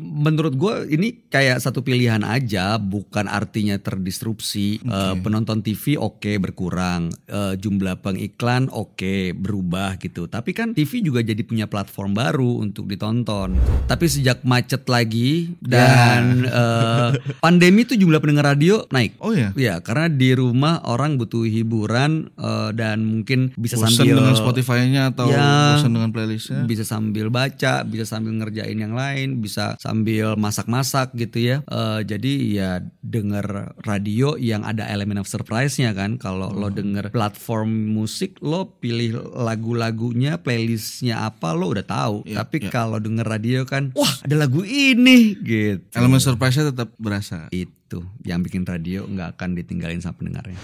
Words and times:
Menurut 0.00 0.54
gue 0.54 0.86
ini 0.94 1.26
kayak 1.26 1.58
satu 1.58 1.82
pilihan 1.82 2.22
aja, 2.22 2.78
bukan 2.78 3.26
artinya 3.26 3.74
terdisrupsi. 3.74 4.78
Eh, 4.86 5.14
penonton 5.18 5.66
TV 5.66 5.98
oke 5.98 6.38
berkurang, 6.38 7.10
Eh, 7.26 7.58
jumlah 7.58 7.98
pengiklan 7.98 8.70
oke 8.70 9.34
berubah 9.34 9.98
gitu. 9.98 10.30
Tapi 10.30 10.54
kan 10.54 10.78
TV 10.78 11.02
juga 11.02 11.26
jadi 11.26 11.42
punya 11.42 11.66
platform 11.66 12.14
baru 12.14 12.62
untuk 12.62 12.86
ditonton. 12.86 13.58
Tapi 13.90 14.06
sejak 14.06 14.46
macet 14.46 14.86
lagi 14.86 15.58
dan 15.58 16.46
eh, 16.46 17.10
pandemi 17.42 17.82
tuh 17.82 17.98
jumlah 17.98 18.22
pendengar 18.22 18.54
radio 18.54 18.86
naik. 18.94 19.18
Oh 19.18 19.34
ya. 19.34 19.50
Ya, 19.58 19.82
karena 19.82 20.06
di 20.06 20.38
rumah 20.38 20.86
orang 20.86 21.18
butuh 21.18 21.42
hiburan 21.42 22.30
eh, 22.38 22.70
dan 22.78 23.02
mungkin 23.10 23.50
bisa 23.58 23.74
Bosan 23.74 23.90
sambil 23.98 24.22
dengan 24.22 24.38
Spotify-nya 24.38 25.02
atau 25.10 25.34
Ya. 25.34 25.82
dengan 25.82 26.14
playlistnya. 26.14 26.62
bisa 26.62 26.86
sambil 26.86 27.26
baca, 27.26 27.82
bisa 27.82 28.06
sambil 28.06 28.38
ngerjain 28.38 28.78
yang 28.78 28.94
lain, 28.94 29.42
bisa 29.42 29.79
sambil 29.80 30.36
masak-masak 30.36 31.16
gitu 31.16 31.40
ya. 31.40 31.56
Eh, 31.64 32.00
jadi 32.04 32.32
ya 32.52 32.70
denger 33.00 33.72
radio 33.88 34.36
yang 34.36 34.60
ada 34.60 34.84
elemen 34.84 35.16
of 35.16 35.24
surprise-nya 35.24 35.96
kan. 35.96 36.20
Kalau 36.20 36.52
lo 36.52 36.68
denger 36.68 37.08
platform 37.08 37.96
musik, 37.96 38.36
lo 38.44 38.76
pilih 38.76 39.16
lagu-lagunya, 39.32 40.36
playlistnya 40.44 41.24
apa, 41.24 41.56
lo 41.56 41.72
udah 41.72 41.86
tahu. 41.88 42.28
Iya, 42.28 42.44
Tapi 42.44 42.68
iya. 42.68 42.68
kalau 42.68 43.00
denger 43.00 43.24
radio 43.24 43.64
kan, 43.64 43.96
wah 43.96 44.12
ada 44.20 44.36
lagu 44.36 44.60
ini 44.68 45.40
gitu. 45.40 45.96
Elemen 45.96 46.20
surprise-nya 46.20 46.76
tetap 46.76 46.92
berasa. 47.00 47.48
Itu 47.48 48.04
yang 48.28 48.44
bikin 48.44 48.68
radio 48.68 49.08
nggak 49.08 49.40
akan 49.40 49.56
ditinggalin 49.56 50.04
sama 50.04 50.20
pendengarnya. 50.20 50.60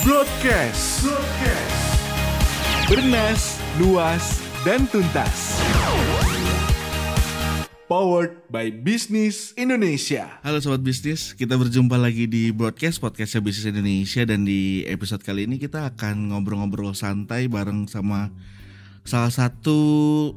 Broadcast. 0.00 1.04
Bernas, 2.88 3.60
luas, 3.78 4.40
dan 4.64 4.88
tuntas. 4.88 5.60
Powered 7.90 8.46
by 8.46 8.70
Bisnis 8.70 9.50
Indonesia. 9.58 10.38
Halo 10.46 10.62
sobat 10.62 10.78
bisnis, 10.78 11.34
kita 11.34 11.58
berjumpa 11.58 11.98
lagi 11.98 12.30
di 12.30 12.54
broadcast 12.54 13.02
podcastnya 13.02 13.42
Bisnis 13.42 13.66
Indonesia 13.66 14.22
dan 14.22 14.46
di 14.46 14.86
episode 14.86 15.26
kali 15.26 15.50
ini 15.50 15.58
kita 15.58 15.90
akan 15.90 16.30
ngobrol-ngobrol 16.30 16.94
santai 16.94 17.50
bareng 17.50 17.90
sama 17.90 18.30
salah 19.02 19.34
satu 19.34 19.74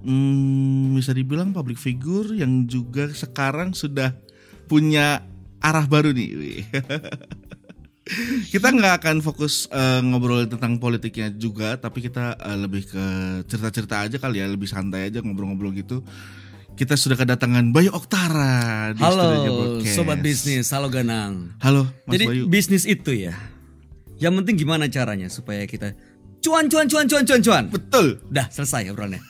hmm, 0.01 0.97
bisa 0.97 1.13
dibilang 1.13 1.53
public 1.53 1.77
figure 1.77 2.33
yang 2.33 2.65
juga 2.65 3.13
sekarang 3.13 3.77
sudah 3.77 4.17
punya 4.65 5.21
arah 5.61 5.85
baru 5.85 6.09
nih. 6.09 6.33
Kita 8.51 8.67
nggak 8.67 8.99
akan 8.99 9.21
fokus 9.21 9.69
eh, 9.69 10.01
ngobrol 10.01 10.49
tentang 10.49 10.81
politiknya 10.81 11.29
juga, 11.38 11.79
tapi 11.79 12.03
kita 12.03 12.35
eh, 12.35 12.57
lebih 12.59 12.83
ke 12.83 13.05
cerita-cerita 13.47 14.03
aja 14.03 14.19
kali 14.19 14.43
ya, 14.43 14.51
lebih 14.51 14.67
santai 14.67 15.07
aja 15.07 15.23
ngobrol-ngobrol 15.23 15.71
gitu. 15.71 16.03
Kita 16.73 16.97
sudah 16.97 17.13
kedatangan 17.13 17.69
Bayu 17.69 17.93
Oktara 17.93 18.89
di 18.97 19.02
Halo 19.02 19.77
sobat 19.85 20.25
bisnis, 20.25 20.73
halo 20.73 20.89
Ganang. 20.89 21.53
Halo 21.61 21.85
Mas 22.09 22.17
Jadi 22.17 22.25
Bayu. 22.25 22.43
bisnis 22.49 22.89
itu 22.89 23.13
ya. 23.13 23.38
Yang 24.17 24.41
penting 24.41 24.55
gimana 24.66 24.89
caranya 24.89 25.29
supaya 25.29 25.69
kita 25.69 25.94
cuan 26.41 26.66
cuan 26.73 26.89
cuan 26.89 27.05
cuan 27.05 27.23
cuan 27.29 27.41
cuan. 27.45 27.63
Betul. 27.69 28.17
Udah 28.25 28.49
selesai 28.49 28.89
obrolannya. 28.89 29.21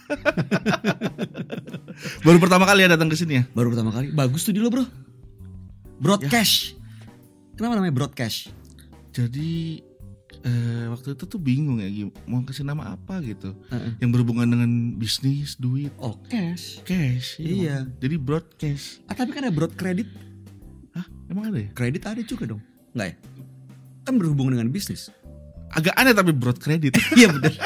Baru 2.25 2.39
pertama 2.39 2.63
kali 2.63 2.87
ya 2.87 2.95
datang 2.95 3.11
ke 3.11 3.19
sini 3.19 3.39
ya. 3.39 3.43
Baru 3.51 3.75
pertama 3.75 3.91
kali. 3.91 4.15
Bagus 4.15 4.47
tuh 4.47 4.55
di 4.55 4.63
lo 4.63 4.71
bro. 4.71 4.87
Broadcast. 5.99 6.79
Kenapa 7.59 7.75
namanya 7.75 7.91
broadcast? 7.93 8.55
Jadi 9.11 9.83
eh, 10.43 10.85
waktu 10.91 11.15
itu 11.15 11.23
tuh 11.23 11.39
bingung 11.39 11.79
ya 11.79 11.87
mau 12.27 12.43
kasih 12.43 12.63
nama 12.63 12.93
apa 12.93 13.23
gitu. 13.23 13.55
Heeh. 13.71 13.97
Yang 14.03 14.09
berhubungan 14.13 14.47
dengan 14.47 14.69
bisnis, 14.95 15.55
duit, 15.55 15.91
Oh 15.97 16.19
cash. 16.27 16.83
cash. 16.83 17.39
Iya. 17.39 17.87
Jadi 17.97 18.15
broadcast. 18.19 19.01
Ah 19.07 19.15
tapi 19.15 19.31
kan 19.31 19.47
ada 19.47 19.55
broad 19.55 19.73
credit. 19.73 20.07
Hah? 20.93 21.07
Emang 21.27 21.49
ada 21.49 21.57
ya? 21.57 21.69
Kredit 21.71 22.03
ada 22.03 22.21
juga 22.21 22.51
dong. 22.51 22.61
Enggak 22.93 23.07
ya? 23.09 23.15
Kan 24.03 24.13
berhubungan 24.19 24.59
dengan 24.59 24.69
bisnis. 24.69 25.09
Agak 25.73 25.95
aneh 25.97 26.13
tapi 26.13 26.35
broad 26.35 26.59
credit. 26.59 26.93
Iya 27.17 27.31
bener. 27.31 27.53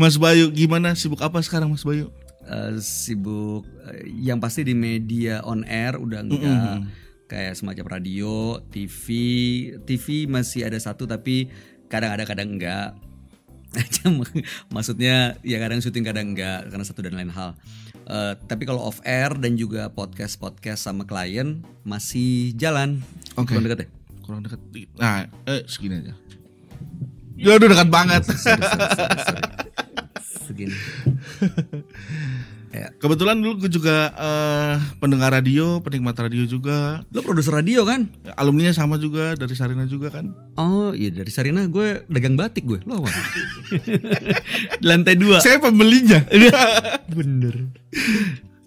Mas 0.00 0.16
Bayu 0.16 0.48
gimana 0.54 0.94
sibuk 0.94 1.20
apa 1.20 1.42
sekarang 1.42 1.74
Mas 1.74 1.82
Bayu? 1.82 2.08
Eh, 2.48 2.80
sibuk 2.80 3.68
eh, 3.92 4.08
yang 4.08 4.40
pasti 4.40 4.64
di 4.64 4.72
media 4.72 5.44
on 5.44 5.68
air 5.68 6.00
udah 6.00 6.24
enggak 6.24 6.80
kayak 7.28 7.54
semacam 7.54 8.00
radio, 8.00 8.64
TV, 8.72 9.06
TV 9.84 10.24
masih 10.24 10.64
ada 10.64 10.80
satu 10.80 11.04
tapi 11.04 11.52
kadang 11.92 12.16
ada 12.16 12.24
kadang 12.24 12.56
enggak. 12.56 12.96
Maksudnya 14.74 15.36
ya 15.44 15.60
kadang 15.60 15.84
syuting 15.84 16.08
kadang 16.08 16.32
enggak 16.32 16.72
karena 16.72 16.84
satu 16.88 17.04
dan 17.04 17.20
lain 17.20 17.28
hal. 17.28 17.52
Eh, 18.08 18.34
tapi 18.48 18.64
kalau 18.64 18.80
off 18.88 19.04
air 19.04 19.36
dan 19.36 19.60
juga 19.60 19.92
podcast 19.92 20.40
podcast 20.40 20.88
sama 20.88 21.04
klien 21.04 21.60
masih 21.84 22.56
jalan. 22.56 23.04
Oke. 23.36 23.52
Kurang 23.52 23.68
dekat 23.68 23.78
ya? 23.84 23.88
Kurang 24.24 24.40
dekat. 24.40 24.60
Nah, 24.96 25.28
eh 25.44 25.60
segini 25.68 26.00
aja. 26.00 26.16
Ya 27.36 27.60
udah 27.60 27.68
dekat 27.68 27.88
banget. 27.92 28.24
Sorry, 28.24 28.64
sorry, 28.64 28.88
sorry, 28.96 29.18
sorry. 29.20 29.42
Segini. 30.48 30.72
ya. 32.72 32.88
Kebetulan 32.96 33.40
dulu 33.40 33.64
gue 33.64 33.70
juga 33.72 34.12
eh, 34.14 34.74
pendengar 35.00 35.32
radio, 35.32 35.80
penikmat 35.80 36.16
radio 36.18 36.44
juga. 36.44 37.02
Lo 37.12 37.20
produser 37.24 37.58
radio 37.60 37.84
kan? 37.84 38.08
Alumninya 38.36 38.72
sama 38.72 38.96
juga 39.00 39.34
dari 39.36 39.54
Sarina 39.56 39.88
juga 39.88 40.12
kan. 40.12 40.32
Oh 40.56 40.92
iya 40.92 41.12
dari 41.12 41.30
Sarina 41.32 41.64
gue 41.68 42.04
dagang 42.08 42.34
batik 42.34 42.64
gue 42.66 42.80
Lo 42.84 43.04
apa? 43.04 43.10
Lantai 44.88 45.14
dua 45.16 45.40
Saya 45.40 45.60
pembelinya. 45.62 46.24
Bener 47.16 47.72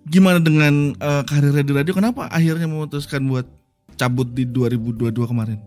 Gimana 0.08 0.42
dengan 0.42 0.96
eh, 0.98 1.24
karirnya 1.26 1.64
di 1.64 1.74
radio? 1.74 1.94
Kenapa 1.96 2.28
akhirnya 2.30 2.68
memutuskan 2.68 3.26
buat 3.26 3.48
cabut 3.96 4.34
di 4.34 4.50
2022 4.50 5.14
kemarin? 5.26 5.60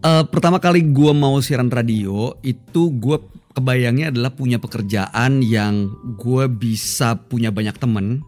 Eh, 0.00 0.24
Pertama 0.32 0.56
kali 0.56 0.80
gue 0.80 1.12
mau 1.12 1.36
siaran 1.44 1.68
radio 1.68 2.32
Itu 2.40 2.88
gue 2.88 3.39
kebayangnya 3.50 4.14
adalah 4.14 4.30
punya 4.30 4.62
pekerjaan 4.62 5.42
yang 5.42 5.90
gue 6.16 6.44
bisa 6.46 7.18
punya 7.18 7.50
banyak 7.50 7.74
temen 7.76 8.22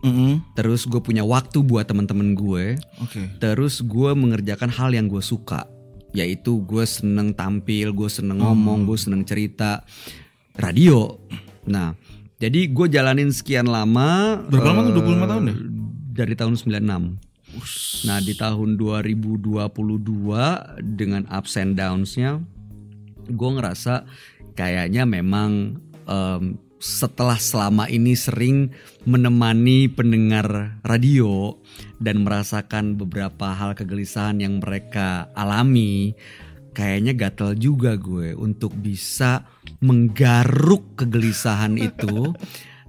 Terus 0.52 0.84
gue 0.84 0.98
punya 0.98 1.22
waktu 1.22 1.62
buat 1.62 1.86
teman-teman 1.86 2.34
gue 2.34 2.74
Oke. 2.98 3.38
Terus 3.38 3.80
gue 3.80 4.10
mengerjakan 4.12 4.68
hal 4.68 4.90
yang 4.92 5.06
gue 5.06 5.22
suka. 5.22 5.66
Yaitu 6.12 6.60
gue 6.66 6.84
seneng 6.84 7.32
tampil, 7.32 7.94
gue 7.94 8.10
seneng 8.10 8.42
ngomong, 8.44 8.84
gue 8.84 8.98
seneng 8.98 9.24
cerita. 9.24 9.86
Radio. 10.52 11.22
Nah 11.64 11.94
jadi 12.36 12.66
gue 12.66 12.86
jalanin 12.90 13.30
sekian 13.30 13.70
lama 13.70 14.42
Berapa 14.50 14.74
lama 14.74 14.90
tuh? 14.90 14.98
eh, 14.98 15.22
25 15.22 15.30
tahun 15.30 15.42
ya? 15.46 15.54
Dari 16.12 16.34
tahun 16.34 16.54
96 16.58 16.82
Nah 18.02 18.18
di 18.18 18.34
tahun 18.34 18.74
2022 18.74 19.62
dengan 20.82 21.22
ups 21.30 21.54
and 21.54 21.78
downs-nya 21.78 22.42
gue 23.22 23.50
ngerasa 23.54 24.02
kayaknya 24.54 25.04
memang 25.08 25.80
em, 26.06 26.58
setelah 26.82 27.38
selama 27.38 27.86
ini 27.86 28.18
sering 28.18 28.74
menemani 29.06 29.86
pendengar 29.86 30.78
radio 30.82 31.54
dan 32.02 32.26
merasakan 32.26 32.98
beberapa 32.98 33.54
hal 33.54 33.78
kegelisahan 33.78 34.42
yang 34.42 34.58
mereka 34.58 35.30
alami 35.38 36.18
kayaknya 36.74 37.12
gatel 37.14 37.54
juga 37.54 37.94
gue 37.94 38.34
untuk 38.34 38.74
bisa 38.74 39.46
menggaruk 39.78 40.98
kegelisahan 40.98 41.78
itu 41.78 42.32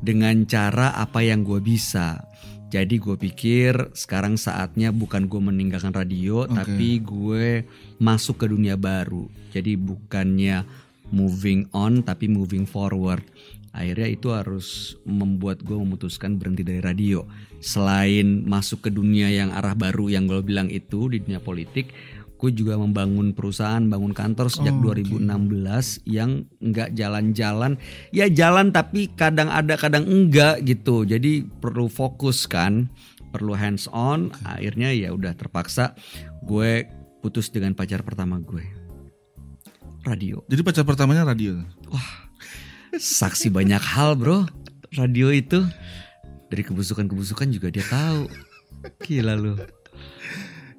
dengan 0.01 0.43
cara 0.49 0.95
apa 0.97 1.21
yang 1.21 1.45
gue 1.45 1.61
bisa. 1.61 2.33
Jadi 2.73 2.97
gue 2.97 3.13
pikir 3.21 3.93
sekarang 3.93 4.33
saatnya 4.33 4.89
bukan 4.89 5.29
gue 5.29 5.37
meninggalkan 5.37 5.93
radio, 5.93 6.49
Oke. 6.49 6.57
tapi 6.57 6.89
gue 7.05 7.69
masuk 8.01 8.41
ke 8.41 8.45
dunia 8.49 8.73
baru. 8.81 9.29
Jadi 9.53 9.77
bukannya 9.77 10.65
moving 11.13 11.69
on, 11.77 12.01
tapi 12.01 12.25
moving 12.25 12.65
forward. 12.65 13.21
Akhirnya 13.73 14.09
itu 14.09 14.29
harus 14.29 14.97
membuat 15.05 15.61
gue 15.61 15.73
memutuskan 15.73 16.37
berhenti 16.37 16.61
dari 16.65 16.81
radio. 16.81 17.25
Selain 17.61 18.45
masuk 18.45 18.85
ke 18.85 18.89
dunia 18.93 19.29
yang 19.29 19.49
arah 19.49 19.73
baru 19.73 20.09
yang 20.13 20.29
gue 20.29 20.41
bilang 20.45 20.69
itu 20.69 21.09
di 21.09 21.21
dunia 21.21 21.41
politik, 21.41 21.89
gue 22.37 22.51
juga 22.53 22.75
membangun 22.75 23.31
perusahaan, 23.31 23.81
bangun 23.81 24.11
kantor 24.11 24.51
sejak 24.51 24.75
Oh, 24.77 24.93
oke. 24.93 25.01
2016 25.01 26.03
yang 26.03 26.43
nggak 26.59 26.91
jalan-jalan. 26.93 27.79
Ya 28.11 28.27
jalan 28.27 28.69
tapi 28.69 29.09
kadang 29.15 29.47
ada 29.47 29.73
kadang 29.73 30.05
enggak 30.05 30.61
gitu. 30.67 31.07
Jadi 31.07 31.41
perlu 31.41 31.89
fokus 31.89 32.45
kan, 32.45 32.93
perlu 33.33 33.55
hands 33.55 33.87
on. 33.89 34.29
Akhirnya 34.45 34.93
ya 34.93 35.15
udah 35.15 35.33
terpaksa 35.33 35.95
gue 36.43 36.85
putus 37.23 37.47
dengan 37.49 37.73
pacar 37.73 38.03
pertama 38.03 38.37
gue. 38.37 38.82
Radio. 40.03 40.43
Jadi 40.51 40.61
pacar 40.61 40.83
pertamanya 40.83 41.23
radio. 41.23 41.63
Saksi 42.99 43.49
banyak 43.49 43.79
hal, 43.79 44.19
Bro. 44.19 44.45
Radio 44.93 45.33
itu 45.33 45.63
dari 46.51 46.61
kebusukan-kebusukan 46.61 47.49
juga 47.49 47.73
dia 47.73 47.81
tahu. 47.87 48.29
Gila 49.07 49.33
lu. 49.39 49.57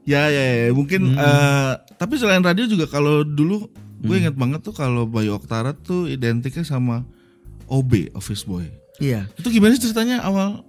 Ya 0.04 0.28
ya, 0.28 0.68
ya. 0.68 0.70
mungkin 0.76 1.16
eh, 1.16 1.72
tapi 1.96 2.20
selain 2.20 2.44
radio 2.44 2.68
juga 2.68 2.84
kalau 2.84 3.24
dulu 3.24 3.72
gue 4.04 4.16
inget 4.20 4.36
banget 4.36 4.60
tuh 4.60 4.76
kalau 4.76 5.08
Bayu 5.08 5.32
Oktara 5.32 5.72
tuh 5.72 6.12
identiknya 6.12 6.60
sama 6.60 7.08
OB 7.72 8.12
Office 8.12 8.44
Boy. 8.44 8.68
Iya. 9.00 9.26
Itu 9.40 9.48
gimana 9.48 9.74
sih 9.74 9.88
ceritanya 9.88 10.20
awal? 10.20 10.62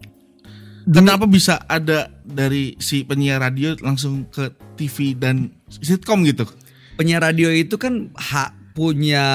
Kenapa 0.88 1.28
bisa 1.28 1.60
ada 1.68 2.14
dari 2.24 2.80
si 2.80 3.04
penyiar 3.04 3.42
radio 3.44 3.76
langsung 3.84 4.30
ke 4.32 4.54
TV 4.80 5.18
dan 5.18 5.52
sitkom 5.68 6.24
gitu? 6.24 6.48
Penyiar 6.96 7.22
radio 7.28 7.52
itu 7.52 7.76
kan 7.76 8.08
hak 8.16 8.76
punya 8.76 9.28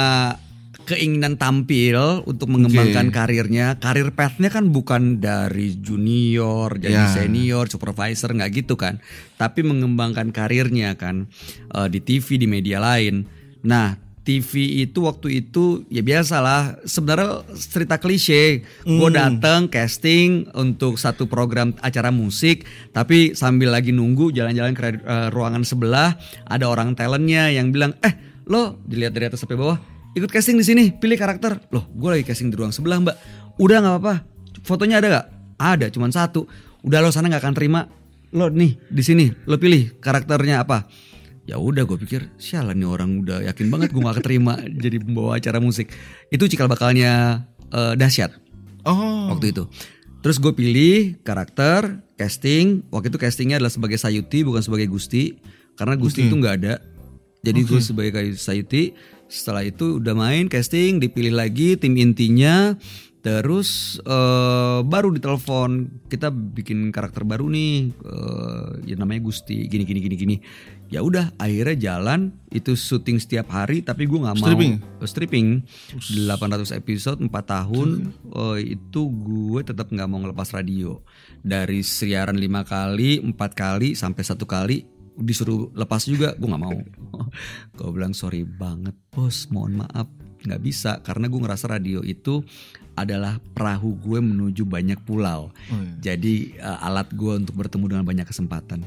keinginan 0.88 1.38
tampil 1.38 2.24
untuk 2.26 2.50
mengembangkan 2.50 3.08
Oke. 3.08 3.14
karirnya. 3.14 3.78
Karir 3.78 4.10
path-nya 4.10 4.50
kan 4.50 4.74
bukan 4.74 5.22
dari 5.22 5.78
junior 5.78 6.74
jadi 6.80 7.06
Ya. 7.06 7.12
senior, 7.14 7.70
supervisor 7.70 8.34
nggak 8.34 8.64
gitu 8.64 8.74
kan. 8.74 8.98
Tapi 9.38 9.62
mengembangkan 9.62 10.34
karirnya 10.34 10.98
kan 10.98 11.30
eh, 11.70 11.88
di 11.88 12.00
TV 12.02 12.40
di 12.40 12.48
media 12.50 12.82
lain. 12.82 13.22
Nah, 13.62 13.94
TV 14.20 14.84
itu 14.84 15.08
waktu 15.08 15.40
itu 15.40 15.88
ya 15.88 16.04
biasalah 16.04 16.84
sebenarnya 16.84 17.40
cerita 17.56 17.96
klise. 17.96 18.62
Gue 18.84 19.10
datang 19.10 19.66
casting 19.72 20.44
untuk 20.52 21.00
satu 21.00 21.24
program 21.24 21.72
acara 21.80 22.12
musik, 22.12 22.68
tapi 22.92 23.32
sambil 23.32 23.72
lagi 23.72 23.96
nunggu 23.96 24.28
jalan-jalan 24.30 24.76
ke 24.76 25.00
eh, 25.00 25.28
ruangan 25.32 25.64
sebelah 25.64 26.20
ada 26.46 26.68
orang 26.68 26.92
talentnya 26.92 27.48
yang 27.48 27.72
bilang, 27.72 27.96
eh 28.04 28.12
lo 28.44 28.76
dilihat 28.84 29.16
dari 29.16 29.32
atas 29.32 29.40
sampai 29.40 29.56
bawah 29.56 29.78
ikut 30.12 30.30
casting 30.30 30.58
di 30.58 30.66
sini 30.66 30.84
pilih 30.92 31.16
karakter. 31.16 31.70
Loh, 31.72 31.88
gue 31.88 32.08
lagi 32.20 32.24
casting 32.26 32.52
di 32.52 32.56
ruang 32.60 32.74
sebelah 32.74 33.00
mbak. 33.00 33.16
Udah 33.56 33.80
nggak 33.80 33.94
apa-apa. 33.96 34.14
Fotonya 34.66 35.00
ada 35.00 35.08
nggak? 35.08 35.26
Ada, 35.60 35.86
cuman 35.92 36.10
satu. 36.12 36.44
Udah 36.84 37.00
lo 37.00 37.08
sana 37.08 37.32
nggak 37.32 37.40
akan 37.40 37.54
terima. 37.56 37.80
Lo 38.30 38.46
nih 38.46 38.78
di 38.86 39.02
sini 39.02 39.26
lo 39.48 39.58
pilih 39.58 39.98
karakternya 39.98 40.62
apa 40.62 40.86
ya 41.50 41.58
udah 41.58 41.82
gue 41.82 41.98
pikir 41.98 42.30
sialan 42.38 42.78
nih 42.78 42.86
orang 42.86 43.26
udah 43.26 43.42
yakin 43.50 43.66
banget 43.74 43.90
gue 43.90 43.98
gak 43.98 44.22
keterima 44.22 44.54
jadi 44.86 45.02
pembawa 45.02 45.42
acara 45.42 45.58
musik. 45.58 45.90
Itu 46.30 46.46
cikal 46.46 46.70
bakalnya 46.70 47.42
eh, 47.74 47.94
dahsyat. 47.98 48.38
Oh. 48.86 49.28
waktu 49.28 49.52
itu. 49.52 49.68
Terus 50.24 50.36
gue 50.40 50.52
pilih 50.54 51.20
karakter 51.20 52.00
casting. 52.14 52.86
Waktu 52.88 53.12
itu 53.12 53.18
castingnya 53.20 53.60
adalah 53.60 53.72
sebagai 53.72 53.98
Sayuti 54.00 54.46
bukan 54.46 54.62
sebagai 54.62 54.88
Gusti. 54.88 55.36
Karena 55.76 55.98
Gusti 55.98 56.24
Oke. 56.24 56.28
itu 56.30 56.34
nggak 56.38 56.54
ada. 56.64 56.74
Jadi 57.40 57.60
gue 57.64 57.80
sebagai 57.80 58.24
Sayuti 58.36 58.92
setelah 59.30 59.64
itu 59.64 60.02
udah 60.02 60.12
main 60.12 60.50
casting 60.50 61.00
dipilih 61.00 61.32
lagi 61.32 61.78
tim 61.78 61.96
intinya 61.96 62.74
terus 63.20 64.00
eh, 64.00 64.80
baru 64.80 65.12
ditelepon 65.12 66.02
kita 66.08 66.32
bikin 66.32 66.88
karakter 66.88 67.28
baru 67.28 67.52
nih 67.52 67.92
eh, 67.92 68.70
ya 68.88 68.96
namanya 68.96 69.20
Gusti 69.24 69.68
gini 69.68 69.84
gini 69.84 70.00
gini 70.00 70.16
gini. 70.16 70.36
Ya 70.90 71.06
udah 71.06 71.30
akhirnya 71.38 71.78
jalan 71.78 72.34
itu 72.50 72.74
syuting 72.74 73.22
setiap 73.22 73.52
hari 73.54 73.84
tapi 73.84 74.08
gue 74.08 74.18
nggak 74.18 74.36
mau. 74.40 74.46
Stripping? 74.48 74.74
Eh, 74.80 75.08
stripping. 75.08 75.48
800 76.26 76.74
episode 76.74 77.18
4 77.22 77.30
tahun 77.30 77.88
eh, 78.10 78.58
itu 78.74 79.00
gue 79.06 79.60
tetap 79.62 79.92
nggak 79.92 80.08
mau 80.08 80.24
ngelepas 80.24 80.50
radio. 80.56 80.98
Dari 81.44 81.84
siaran 81.84 82.40
lima 82.40 82.64
kali 82.64 83.20
empat 83.20 83.52
kali 83.52 83.92
sampai 83.94 84.22
satu 84.24 84.48
kali 84.48 84.82
disuruh 85.20 85.68
lepas 85.76 86.08
juga 86.08 86.32
gue 86.34 86.48
nggak 86.48 86.64
mau. 86.64 86.72
Gue 87.76 87.90
bilang 87.92 88.16
sorry 88.16 88.40
banget 88.48 88.96
bos 89.12 89.52
mohon 89.52 89.84
maaf 89.84 90.08
nggak 90.42 90.60
bisa 90.60 90.98
karena 91.00 91.26
gue 91.26 91.36
ngerasa 91.38 91.66
radio 91.68 92.00
itu 92.00 92.40
adalah 92.92 93.36
perahu 93.50 93.94
gue 93.94 94.18
menuju 94.18 94.62
banyak 94.62 95.00
pulau 95.00 95.48
Oh, 95.48 95.76
iya. 95.76 96.12
jadi 96.12 96.34
eh, 96.54 96.78
alat 96.80 97.08
gue 97.10 97.32
untuk 97.36 97.54
bertemu 97.54 97.84
dengan 97.88 98.04
banyak 98.04 98.24
kesempatan 98.24 98.84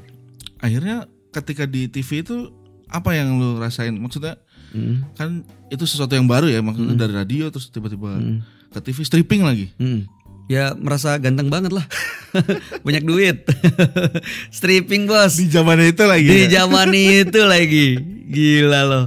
Akhirnya 0.58 1.06
ketika 1.30 1.66
di 1.66 1.88
TV 1.88 2.22
itu 2.22 2.48
apa 2.88 3.12
yang 3.12 3.36
lu 3.36 3.58
rasain? 3.58 3.92
Maksudnya 3.94 4.38
Hmm, 4.70 5.06
kan 5.14 5.30
itu 5.68 5.84
sesuatu 5.84 6.12
yang 6.12 6.26
baru 6.26 6.50
ya 6.50 6.58
maksudnya 6.60 6.98
dari 6.98 7.14
radio 7.14 7.46
terus 7.48 7.70
tiba-tiba 7.70 8.18
ke 8.68 8.80
TV 8.82 8.98
stripping 9.00 9.42
lagi. 9.44 9.70
hmm. 9.76 10.10
ya 10.44 10.74
merasa 10.74 11.14
ganteng 11.16 11.46
banget 11.46 11.70
lah 11.70 11.86
banyak 12.86 13.02
duit 13.02 13.46
stripping 14.50 15.06
bos 15.06 15.36
Di 15.36 15.46
zaman 15.48 15.78
itu 15.80 16.04
lagi. 16.04 16.26
di 16.26 16.42
ya? 16.48 16.66
zaman 16.66 16.90
itu 16.90 17.40
lagi 17.44 17.88
gila 18.26 18.82
loh 18.84 19.06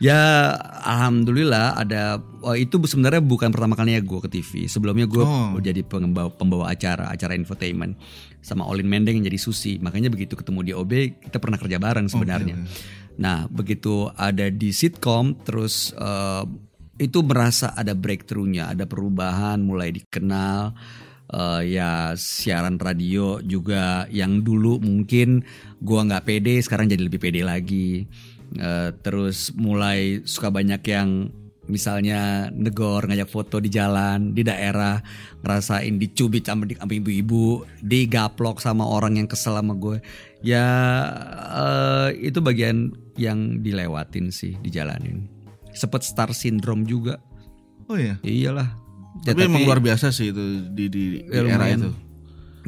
ya 0.00 0.56
alhamdulillah 0.80 1.76
ada 1.76 2.18
wah, 2.40 2.56
itu 2.56 2.80
sebenarnya 2.80 3.20
bukan 3.20 3.52
pertama 3.52 3.76
kalinya 3.76 4.00
gue 4.00 4.20
ke 4.24 4.28
TV 4.32 4.64
sebelumnya 4.66 5.04
gue 5.04 5.20
Oh. 5.20 5.60
jadi 5.60 5.84
pembawa, 5.84 6.32
pembawa 6.32 6.72
acara 6.72 7.12
acara 7.12 7.36
infotainment 7.36 8.00
sama 8.40 8.64
Olin 8.64 8.88
Mendeng 8.88 9.20
yang 9.20 9.28
jadi 9.28 9.36
Susi. 9.36 9.76
Makanya 9.76 10.08
begitu 10.08 10.32
ketemu 10.32 10.60
di 10.64 10.72
OB 10.72 10.92
kita 11.28 11.36
pernah 11.36 11.60
kerja 11.60 11.76
bareng 11.76 12.08
sebenarnya. 12.08 12.56
nah 13.20 13.44
begitu 13.52 14.08
ada 14.16 14.48
di 14.48 14.72
sitkom 14.72 15.36
terus 15.44 15.92
eh, 15.92 16.44
itu 16.96 17.20
merasa 17.20 17.76
ada 17.76 17.92
breakthrough-nya 17.92 18.72
ada 18.72 18.88
perubahan 18.88 19.60
mulai 19.60 19.92
dikenal 19.92 20.72
Eh, 21.30 21.78
ya 21.78 22.18
siaran 22.18 22.74
radio 22.82 23.38
juga 23.38 24.10
yang 24.10 24.42
dulu 24.42 24.82
mungkin 24.82 25.46
gua 25.78 26.02
nggak 26.02 26.26
pede 26.26 26.58
sekarang 26.58 26.90
jadi 26.90 27.06
lebih 27.06 27.22
pede 27.22 27.46
lagi. 27.46 28.02
Eh, 28.58 28.90
terus 29.06 29.54
mulai 29.54 30.26
suka 30.26 30.50
banyak 30.50 30.82
yang 30.90 31.30
misalnya 31.70 32.50
negor 32.50 33.06
ngajak 33.06 33.30
foto 33.30 33.62
di 33.62 33.70
jalan 33.70 34.34
di 34.34 34.42
daerah 34.42 34.98
ngerasain 35.46 36.02
dicubit 36.02 36.42
sama 36.42 36.66
di- 36.66 36.74
sama 36.74 36.90
ibu-ibu 36.98 37.62
digaplok 37.78 38.58
sama 38.58 38.82
orang 38.82 39.22
yang 39.22 39.30
kesel 39.30 39.54
sama 39.54 39.78
gue 39.78 40.02
ya 40.42 40.66
eh, 41.54 42.26
itu 42.26 42.42
bagian 42.42 42.90
yang 43.14 43.62
dilewatin 43.62 44.34
sih 44.34 44.58
dijalanin. 44.66 45.30
Sempet 45.70 46.02
star 46.02 46.34
syndrome 46.34 46.82
juga. 46.82 47.22
Oh 47.86 47.94
iya. 47.94 48.18
iyalah 48.26 48.89
Ya, 49.26 49.34
Tapi, 49.36 49.50
emang 49.50 49.66
luar 49.66 49.82
biasa 49.82 50.14
sih 50.14 50.30
itu 50.32 50.42
di 50.72 50.86
di, 50.88 51.02
di 51.20 51.28
Ya, 51.28 51.44
era 51.44 51.66
itu. 51.68 51.90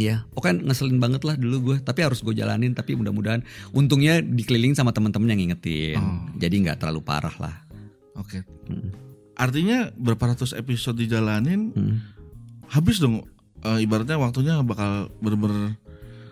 Iya, 0.00 0.25
pokoknya 0.33 0.73
ngeselin 0.73 0.99
banget 1.00 1.23
lah 1.25 1.37
dulu 1.37 1.73
gue. 1.73 1.77
Tapi 1.85 2.00
harus 2.00 2.25
gue 2.25 2.33
jalanin. 2.33 2.73
Tapi 2.73 2.97
mudah-mudahan, 2.97 3.44
untungnya 3.77 4.25
dikeliling 4.25 4.73
sama 4.73 4.93
teman-teman 4.97 5.29
yang 5.37 5.41
ngingetin. 5.41 6.00
Oh. 6.00 6.25
Jadi 6.41 6.65
nggak 6.65 6.81
terlalu 6.81 7.05
parah 7.05 7.37
lah. 7.37 7.56
Oke. 8.17 8.41
Hmm. 8.69 8.93
Artinya 9.37 9.93
berapa 9.97 10.33
ratus 10.33 10.53
episode 10.56 10.97
dijalanin 11.00 11.73
Hmm. 11.73 12.05
habis 12.69 13.00
dong 13.00 13.25
eh, 13.62 13.79
ibaratnya 13.85 14.17
waktunya 14.17 14.61
bakal 14.65 15.12
bener-bener 15.21 15.77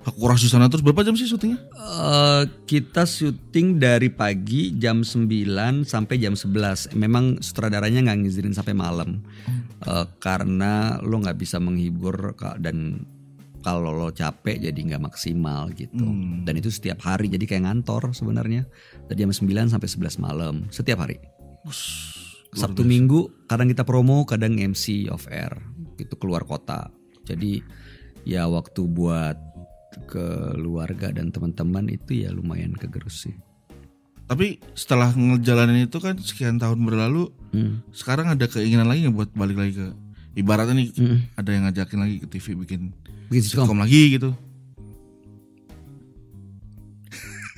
aku 0.05 0.17
kuras 0.17 0.41
di 0.41 0.49
sana 0.49 0.67
terus 0.67 0.81
berapa 0.81 1.05
jam 1.05 1.17
sih 1.17 1.29
syutingnya? 1.29 1.61
Eh, 1.77 2.43
kita 2.65 3.05
syuting 3.05 3.77
dari 3.77 4.09
pagi 4.09 4.73
jam 4.77 5.05
9 5.05 5.85
sampai 5.85 6.17
jam 6.17 6.35
11. 6.35 6.93
Memang 6.97 7.41
sutradaranya 7.45 8.09
nggak 8.09 8.19
ngizinin 8.25 8.57
sampai 8.57 8.73
malam. 8.73 9.21
Eh, 9.85 10.07
karena 10.21 11.01
lo 11.01 11.21
nggak 11.21 11.39
bisa 11.41 11.61
menghibur 11.61 12.37
dan 12.61 13.05
kalau 13.61 13.93
lo 13.93 14.09
capek 14.09 14.57
jadi 14.73 14.81
nggak 14.81 15.05
maksimal 15.05 15.69
gitu. 15.77 16.01
Hmm. 16.01 16.49
Dan 16.49 16.57
itu 16.57 16.73
setiap 16.73 17.05
hari 17.05 17.29
jadi 17.29 17.45
kayak 17.45 17.69
ngantor 17.69 18.17
sebenarnya. 18.17 18.65
Dari 19.09 19.21
jam 19.21 19.33
9 19.33 19.69
sampai 19.69 19.89
11 19.89 20.17
malam 20.17 20.55
setiap 20.73 21.05
hari. 21.05 21.21
Sabtu 22.51 22.83
Minggu 22.83 23.47
kadang 23.47 23.71
kita 23.71 23.87
promo, 23.87 24.27
kadang 24.27 24.59
MC 24.59 25.07
off 25.13 25.31
air, 25.31 25.55
itu 26.01 26.17
keluar 26.19 26.43
kota. 26.43 26.91
Jadi 27.23 27.63
ya 28.27 28.51
waktu 28.51 28.91
buat 28.91 29.39
keluarga 30.07 31.11
dan 31.11 31.29
teman-teman 31.29 31.89
itu 31.89 32.19
ya 32.19 32.31
lumayan 32.31 32.73
kegerus 32.73 33.25
sih. 33.25 33.35
Tapi 34.25 34.59
setelah 34.73 35.11
ngejalanin 35.11 35.85
itu 35.85 35.99
kan 35.99 36.15
sekian 36.17 36.57
tahun 36.57 36.81
berlalu, 36.81 37.29
Hmm. 37.51 37.83
sekarang 37.91 38.29
ada 38.29 38.47
keinginan 38.47 38.87
lagi 38.87 39.07
buat 39.07 39.31
balik 39.33 39.57
lagi 39.57 39.73
ke 39.75 39.87
ibaratnya 40.35 40.75
nih 40.77 40.89
Hmm. 40.95 41.19
ada 41.35 41.49
yang 41.51 41.63
ngajakin 41.67 41.99
lagi 41.99 42.15
ke 42.19 42.27
TV 42.29 42.47
bikin 42.57 42.81
Bikin 43.27 43.43
sitkom. 43.43 43.67
sitkom 43.67 43.79
lagi 43.81 44.01
gitu. 44.15 44.31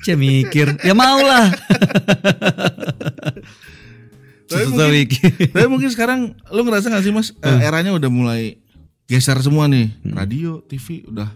Cia 0.01 0.15
mikir, 0.15 0.73
ya 0.81 0.91
mau 0.91 1.17
lah. 1.17 1.47
Tapi 4.43 4.63
mungkin-. 4.67 5.07
Tapi 5.55 5.67
mungkin 5.67 5.89
sekarang 5.89 6.33
lu 6.49 6.61
ngerasa 6.61 6.89
gak 6.89 7.01
sih 7.01 7.09
mas 7.09 7.31
eh, 7.35 7.59
eranya 7.63 7.91
udah 7.91 8.07
mulai 8.07 8.59
geser 9.03 9.35
semua 9.39 9.65
nih 9.65 9.89
radio, 10.05 10.61
TV 10.63 11.03
udah 11.05 11.27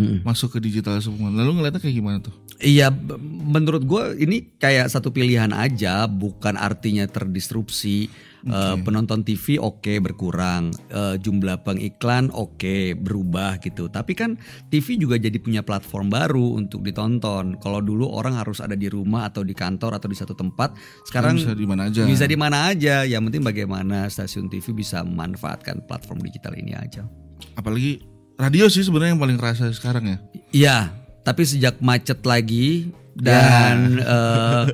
Hmm. 0.00 0.24
masuk 0.24 0.56
ke 0.56 0.58
digital 0.58 0.98
semua. 1.04 1.28
Lalu 1.28 1.60
ngeliatnya 1.60 1.80
kayak 1.82 1.96
gimana 1.96 2.18
tuh? 2.24 2.34
Iya, 2.62 2.88
menurut 3.22 3.82
gue 3.84 4.22
ini 4.22 4.54
kayak 4.56 4.88
satu 4.88 5.10
pilihan 5.10 5.50
aja, 5.50 6.06
bukan 6.08 6.54
artinya 6.56 7.04
terdisrupsi. 7.10 8.08
Eh, 8.42 8.76
penonton 8.82 9.22
TV 9.22 9.62
oke 9.62 10.02
berkurang, 10.02 10.74
Eh, 10.90 11.16
jumlah 11.22 11.62
pengiklan 11.62 12.26
oke 12.34 12.98
berubah 12.98 13.62
gitu. 13.62 13.86
Tapi 13.86 14.18
kan 14.18 14.34
TV 14.66 14.98
juga 14.98 15.14
jadi 15.14 15.38
punya 15.38 15.62
platform 15.62 16.10
baru 16.10 16.58
untuk 16.58 16.82
ditonton. 16.82 17.62
Kalau 17.62 17.78
dulu 17.78 18.10
orang 18.10 18.34
harus 18.34 18.58
ada 18.58 18.74
di 18.74 18.90
rumah 18.90 19.30
atau 19.30 19.46
di 19.46 19.54
kantor 19.54 19.94
atau 19.94 20.10
di 20.10 20.18
satu 20.18 20.34
tempat, 20.34 20.74
sekarang 21.06 21.38
bisa 21.38 21.54
di 21.54 21.66
mana 21.70 21.86
aja. 21.86 22.02
bisa 22.02 22.26
di 22.26 22.34
mana 22.34 22.74
aja. 22.74 23.06
Yang 23.06 23.30
penting 23.30 23.44
bagaimana 23.46 24.10
stasiun 24.10 24.50
TV 24.50 24.74
bisa 24.74 25.06
memanfaatkan 25.06 25.86
platform 25.86 26.18
digital 26.26 26.58
ini 26.58 26.74
aja. 26.74 27.06
Apalagi 27.54 28.11
radio 28.42 28.66
sih 28.66 28.82
sebenarnya 28.82 29.14
yang 29.14 29.22
paling 29.22 29.38
kerasa 29.38 29.70
sekarang 29.70 30.04
ya. 30.10 30.18
Iya, 30.50 30.76
tapi 31.22 31.46
sejak 31.46 31.78
macet 31.78 32.18
lagi 32.26 32.90
dan 33.14 34.02
eh, 34.02 34.64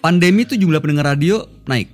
pandemi 0.00 0.48
tuh 0.48 0.56
jumlah 0.56 0.80
pendengar 0.80 1.12
radio 1.12 1.44
naik. 1.68 1.92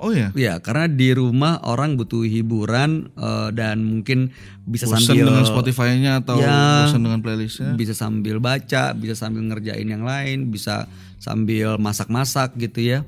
Oh 0.00 0.16
ya. 0.16 0.32
Ya, 0.32 0.56
karena 0.64 0.88
di 0.88 1.12
rumah 1.12 1.60
orang 1.60 2.00
butuh 2.00 2.24
hiburan 2.24 3.12
eh, 3.12 3.48
dan 3.52 3.84
mungkin 3.84 4.32
bisa 4.64 4.88
Bosan 4.88 5.04
sambil 5.04 5.28
dengan 5.28 5.44
Spotify-nya 5.44 6.24
atau 6.24 6.40
Ya. 6.40 6.88
bosan 6.88 7.04
dengan 7.04 7.20
playlistnya. 7.20 7.76
bisa 7.76 7.92
sambil 7.92 8.40
baca, 8.40 8.96
bisa 8.96 9.12
sambil 9.12 9.44
ngerjain 9.44 9.84
yang 9.84 10.00
lain, 10.00 10.48
bisa 10.48 10.88
sambil 11.20 11.76
masak-masak 11.76 12.56
gitu 12.56 12.80
ya. 12.80 12.98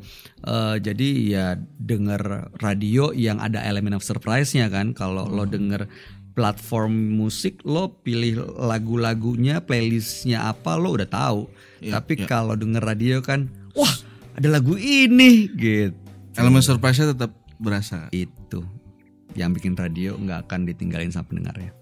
Eh, 0.45 0.77
jadi 0.85 1.09
ya 1.25 1.47
denger 1.81 2.53
radio 2.61 3.09
yang 3.17 3.41
ada 3.41 3.65
elemen 3.65 3.97
of 3.97 4.05
surprise-nya 4.05 4.69
kan. 4.69 4.93
Kalau 4.93 5.25
lo 5.25 5.49
denger 5.49 5.89
platform 6.33 7.17
musik, 7.17 7.61
lo 7.63 8.01
pilih 8.01 8.41
lagu-lagunya, 8.57 9.61
playlistnya 9.61 10.49
apa, 10.49 10.77
lo 10.81 10.97
udah 10.97 11.09
tahu. 11.09 11.41
Iya, 11.85 12.01
Tapi 12.01 12.25
iya. 12.25 12.27
kalau 12.29 12.57
denger 12.57 12.83
radio 12.83 13.21
kan, 13.21 13.53
wah 13.77 13.93
ada 14.37 14.49
lagu 14.49 14.77
ini 14.81 15.49
gitu. 15.53 15.97
Elemen 16.33 16.65
surprise-nya 16.65 17.13
tetap 17.13 17.37
berasa. 17.61 18.09
Itu 18.11 18.65
yang 19.37 19.53
bikin 19.53 19.77
radio 19.77 20.17
nggak 20.17 20.49
akan 20.49 20.69
ditinggalin 20.69 21.13
sama 21.13 21.29
pendengarnya. 21.29 21.73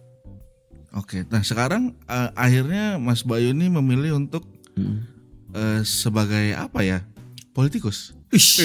Oke. 0.99 1.23
Nah, 1.31 1.47
sekarang 1.47 1.95
eh, 2.11 2.31
akhirnya 2.35 2.99
Mas 2.99 3.23
Bayu 3.23 3.55
ini 3.55 3.71
memilih 3.71 4.19
untuk 4.19 4.43
Mm. 4.71 5.03
eh, 5.55 5.81
sebagai 5.83 6.55
apa 6.55 6.87
ya? 6.87 7.03
Politikus. 7.51 8.15
Ish, 8.31 8.63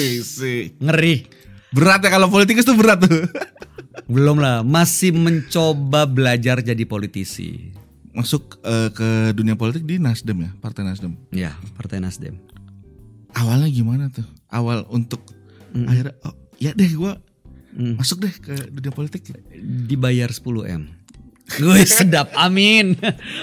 ngeri. 0.78 1.26
Berat 1.74 2.06
ya 2.06 2.14
kalau 2.14 2.30
politikus 2.30 2.62
tuh 2.62 2.78
berat 2.78 3.02
tuh. 3.02 3.10
Belum 4.04 4.36
lah, 4.36 4.60
masih 4.60 5.16
mencoba 5.16 6.04
belajar 6.04 6.60
jadi 6.60 6.84
politisi. 6.84 7.72
Masuk 8.12 8.60
eh, 8.60 8.92
ke 8.92 9.32
dunia 9.32 9.56
politik 9.56 9.88
di 9.88 9.96
Nasdem 9.96 10.44
ya, 10.44 10.50
Partai 10.60 10.84
Nasdem. 10.84 11.16
Ya, 11.32 11.56
Partai 11.72 12.00
Nasdem. 12.00 12.36
Awalnya 13.32 13.68
gimana 13.68 14.08
tuh? 14.12 14.24
Awal 14.48 14.84
untuk 14.88 15.24
akhirnya 15.76 16.16
oh 16.24 16.32
ya 16.56 16.72
deh 16.72 16.88
gua 16.96 17.20
Mm. 17.76 18.00
masuk 18.00 18.24
deh 18.24 18.32
ke 18.32 18.72
dunia 18.72 18.88
politik. 18.88 19.28
Dibayar 19.60 20.32
10 20.32 20.64
m. 20.64 20.88
Gue 21.60 21.84
sedap, 21.84 22.32
amin. 22.32 22.96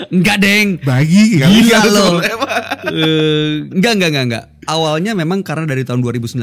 Enggak 0.09 0.41
deng. 0.41 0.81
Bagi 0.81 1.37
Gila 1.37 1.81
lo. 1.85 2.17
Eh, 2.17 3.69
enggak, 3.69 3.93
enggak, 3.93 4.09
enggak, 4.09 4.25
enggak. 4.25 4.45
Awalnya 4.67 5.11
memang 5.13 5.43
karena 5.43 5.67
dari 5.67 5.83
tahun 5.83 5.99
2019 6.01 6.39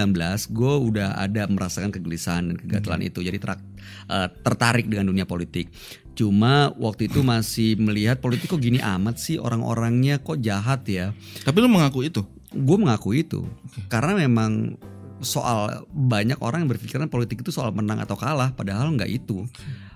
gue 0.50 0.74
udah 0.90 1.16
ada 1.16 1.46
merasakan 1.48 1.90
kegelisahan 1.92 2.52
dan 2.52 2.56
kegatelan 2.60 3.02
itu. 3.04 3.20
Jadi 3.24 3.38
terak- 3.40 3.64
eh, 4.08 4.28
tertarik 4.44 4.86
dengan 4.88 5.08
dunia 5.12 5.24
politik. 5.24 5.70
Cuma 6.12 6.74
waktu 6.76 7.08
itu 7.08 7.24
masih 7.24 7.80
melihat 7.80 8.20
politik 8.20 8.50
kok 8.52 8.60
gini 8.60 8.82
amat 8.82 9.16
sih 9.16 9.40
orang-orangnya 9.40 10.20
kok 10.20 10.42
jahat 10.42 10.84
ya. 10.84 11.16
Tapi 11.46 11.56
lu 11.62 11.70
mengaku 11.70 12.04
itu. 12.04 12.22
gue 12.50 12.76
mengaku 12.82 13.14
itu 13.14 13.46
karena 13.86 14.26
memang 14.26 14.74
soal 15.20 15.84
banyak 15.92 16.40
orang 16.40 16.64
yang 16.64 16.70
berpikiran 16.72 17.08
politik 17.12 17.44
itu 17.44 17.52
soal 17.52 17.70
menang 17.70 18.00
atau 18.00 18.16
kalah 18.16 18.52
padahal 18.56 18.92
nggak 18.96 19.10
itu 19.10 19.44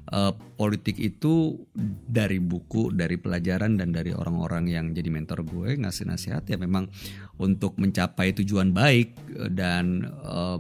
Eh, 0.05 0.33
politik 0.61 1.01
itu 1.01 1.57
dari 2.05 2.37
buku 2.37 2.93
dari 2.93 3.17
pelajaran 3.17 3.81
dan 3.81 3.89
dari 3.89 4.13
orang-orang 4.13 4.69
yang 4.69 4.87
jadi 4.93 5.09
mentor 5.09 5.49
gue 5.49 5.81
ngasih 5.81 6.05
nasihat 6.05 6.45
ya 6.45 6.61
memang 6.61 6.93
untuk 7.41 7.81
mencapai 7.81 8.37
tujuan 8.37 8.77
baik 8.77 9.17
eh, 9.33 9.49
dan 9.49 10.05
eh, 10.05 10.59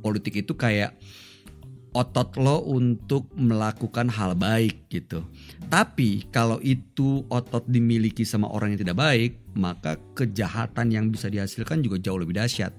politik 0.00 0.40
itu 0.48 0.56
kayak 0.56 0.96
otot 1.92 2.40
lo 2.40 2.64
untuk 2.64 3.28
melakukan 3.36 4.08
hal 4.08 4.32
baik 4.32 4.88
gitu. 4.88 5.22
Tapi 5.68 6.32
kalau 6.32 6.56
itu 6.64 7.22
otot 7.28 7.68
dimiliki 7.68 8.24
sama 8.24 8.48
orang 8.48 8.74
yang 8.74 8.80
tidak 8.80 8.98
baik, 8.98 9.32
maka 9.54 10.00
kejahatan 10.16 10.88
yang 10.88 11.12
bisa 11.12 11.28
dihasilkan 11.28 11.84
juga 11.84 12.00
jauh 12.00 12.18
lebih 12.18 12.34
dahsyat. 12.34 12.74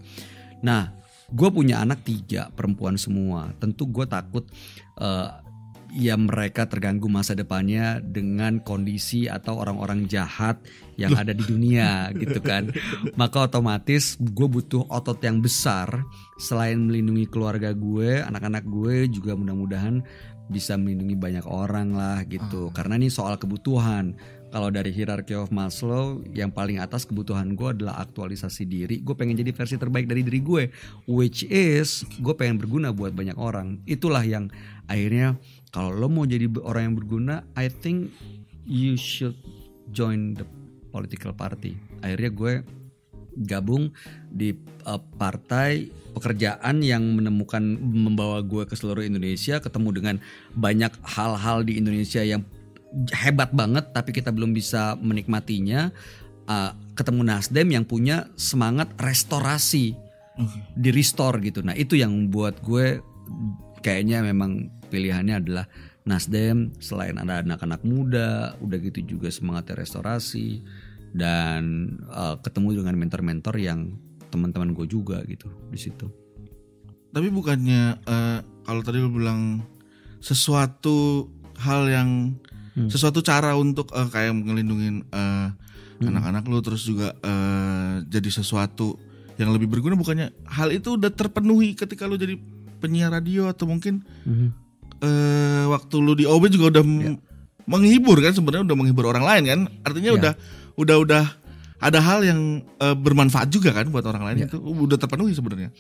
Nah, 0.66 0.90
gue 1.30 1.50
punya 1.54 1.86
anak 1.86 2.02
tiga 2.02 2.50
perempuan 2.50 2.98
semua. 2.98 3.54
Tentu 3.62 3.86
gue 3.86 4.10
takut 4.10 4.50
eh, 4.98 5.30
ya 5.96 6.20
mereka 6.20 6.68
terganggu 6.68 7.08
masa 7.08 7.32
depannya 7.38 8.04
dengan 8.04 8.60
kondisi 8.60 9.32
atau 9.32 9.64
orang-orang 9.64 10.12
jahat 10.12 10.60
yang 11.00 11.16
ada 11.16 11.32
di 11.32 11.46
dunia 11.48 12.10
gitu 12.22 12.44
kan. 12.44 12.74
Maka 13.16 13.48
otomatis 13.48 14.20
gue 14.20 14.48
butuh 14.50 14.84
otot 14.92 15.22
yang 15.24 15.40
besar 15.40 16.04
selain 16.36 16.84
melindungi 16.84 17.32
keluarga 17.32 17.72
gue, 17.72 18.20
anak-anak 18.26 18.68
gue 18.68 19.08
juga 19.08 19.40
mudah-mudahan 19.40 20.04
bisa 20.46 20.78
melindungi 20.78 21.18
banyak 21.18 21.46
orang 21.48 21.96
lah 21.96 22.22
gitu. 22.28 22.70
Karena 22.76 23.00
ini 23.00 23.10
soal 23.10 23.40
kebutuhan. 23.40 24.20
Kalau 24.56 24.72
dari 24.72 24.96
hierarchy 24.96 25.36
of 25.36 25.52
Maslow 25.52 26.24
yang 26.32 26.48
paling 26.48 26.80
atas 26.80 27.04
kebutuhan 27.04 27.60
gue 27.60 27.76
adalah 27.76 28.00
aktualisasi 28.00 28.64
diri. 28.64 29.04
Gue 29.04 29.12
pengen 29.12 29.36
jadi 29.36 29.52
versi 29.52 29.76
terbaik 29.76 30.08
dari 30.08 30.24
diri 30.24 30.40
gue, 30.40 30.72
which 31.12 31.44
is 31.52 32.08
gue 32.24 32.32
pengen 32.40 32.56
berguna 32.56 32.96
buat 32.96 33.12
banyak 33.12 33.36
orang. 33.36 33.84
Itulah 33.84 34.24
yang 34.24 34.48
akhirnya 34.88 35.36
kalau 35.76 35.92
lo 35.92 36.08
mau 36.08 36.24
jadi 36.24 36.48
orang 36.64 36.88
yang 36.88 36.96
berguna, 36.96 37.44
I 37.60 37.68
think 37.68 38.16
you 38.64 38.96
should 38.96 39.36
join 39.92 40.40
the 40.40 40.48
political 40.88 41.36
party. 41.36 41.76
Akhirnya 42.00 42.32
gue 42.32 42.54
gabung 43.44 43.92
di 44.32 44.56
uh, 44.88 45.04
partai 45.20 45.92
pekerjaan 46.16 46.80
yang 46.80 47.04
menemukan 47.04 47.60
membawa 47.84 48.40
gue 48.40 48.64
ke 48.64 48.80
seluruh 48.80 49.04
Indonesia 49.04 49.60
ketemu 49.60 49.90
dengan 49.92 50.16
banyak 50.56 50.96
hal-hal 51.04 51.68
di 51.68 51.76
Indonesia 51.76 52.24
yang 52.24 52.48
hebat 53.12 53.52
banget 53.52 53.92
tapi 53.92 54.16
kita 54.16 54.32
belum 54.32 54.56
bisa 54.56 54.96
menikmatinya. 55.00 55.92
Uh, 56.46 56.78
ketemu 56.94 57.26
Nasdem 57.26 57.68
yang 57.74 57.86
punya 57.90 58.30
semangat 58.38 58.94
restorasi 59.02 59.98
di 60.78 60.90
restore 60.94 61.42
gitu. 61.42 61.66
Nah 61.66 61.74
itu 61.74 61.98
yang 61.98 62.14
membuat 62.14 62.62
gue 62.62 63.02
kayaknya 63.82 64.22
memang 64.22 64.70
pilihannya 64.94 65.42
adalah 65.42 65.66
Nasdem 66.06 66.70
selain 66.78 67.18
ada 67.18 67.42
anak-anak 67.42 67.82
muda 67.82 68.54
udah 68.62 68.78
gitu 68.78 69.18
juga 69.18 69.34
semangatnya 69.34 69.82
restorasi 69.82 70.62
dan 71.18 71.96
uh, 72.14 72.38
ketemu 72.46 72.86
dengan 72.86 72.96
mentor-mentor 73.02 73.56
yang 73.58 73.98
teman-teman 74.30 74.76
gue 74.76 74.86
juga 74.86 75.24
gitu 75.26 75.50
di 75.72 75.80
situ. 75.80 76.12
Tapi 77.16 77.32
bukannya 77.32 78.04
eh, 78.04 78.40
kalau 78.68 78.82
tadi 78.84 79.00
lu 79.00 79.08
bilang 79.08 79.64
sesuatu 80.20 81.32
hal 81.64 81.88
yang 81.88 82.36
Hmm. 82.76 82.88
sesuatu 82.88 83.20
cara 83.20 83.56
untuk 83.56 83.88
eh, 83.90 84.06
kayak 84.06 84.36
ngelindungin 84.38 85.08
eh, 85.08 85.50
Hmm. 85.96 86.12
anak-anak 86.12 86.44
lu 86.46 86.60
terus 86.60 86.84
juga 86.84 87.16
eh, 87.16 88.04
jadi 88.04 88.28
sesuatu 88.30 89.00
yang 89.36 89.50
lebih 89.50 89.68
berguna 89.70 89.96
bukannya 89.96 90.28
hal 90.46 90.68
itu 90.70 90.94
udah 90.94 91.08
terpenuhi 91.08 91.72
ketika 91.72 92.04
lu 92.04 92.16
jadi 92.16 92.36
penyiar 92.78 93.10
radio 93.10 93.48
atau 93.48 93.64
mungkin 93.64 94.04
eh, 95.00 95.64
waktu 95.66 95.96
lu 95.96 96.14
di 96.14 96.26
OB 96.26 96.44
juga 96.50 96.66
udah 96.70 96.84
m- 96.84 97.16
menghibur 97.64 98.20
kan 98.20 98.32
sebenarnya 98.32 98.68
udah 98.68 98.78
menghibur 98.78 99.08
orang 99.08 99.24
lain 99.24 99.44
kan 99.46 99.60
artinya 99.82 100.12
Ya. 100.12 100.18
udah 100.20 100.34
udah 100.76 100.96
udah 101.00 101.24
ada 101.78 102.00
hal 102.00 102.20
yang 102.22 102.40
eh, 102.76 102.92
bermanfaat 102.94 103.48
juga 103.48 103.72
kan 103.72 103.88
buat 103.88 104.04
orang 104.04 104.24
lain 104.26 104.38
Ya. 104.38 104.48
itu 104.48 104.58
udah 104.60 104.98
terpenuhi 104.98 105.32
sebenarnya 105.32 105.72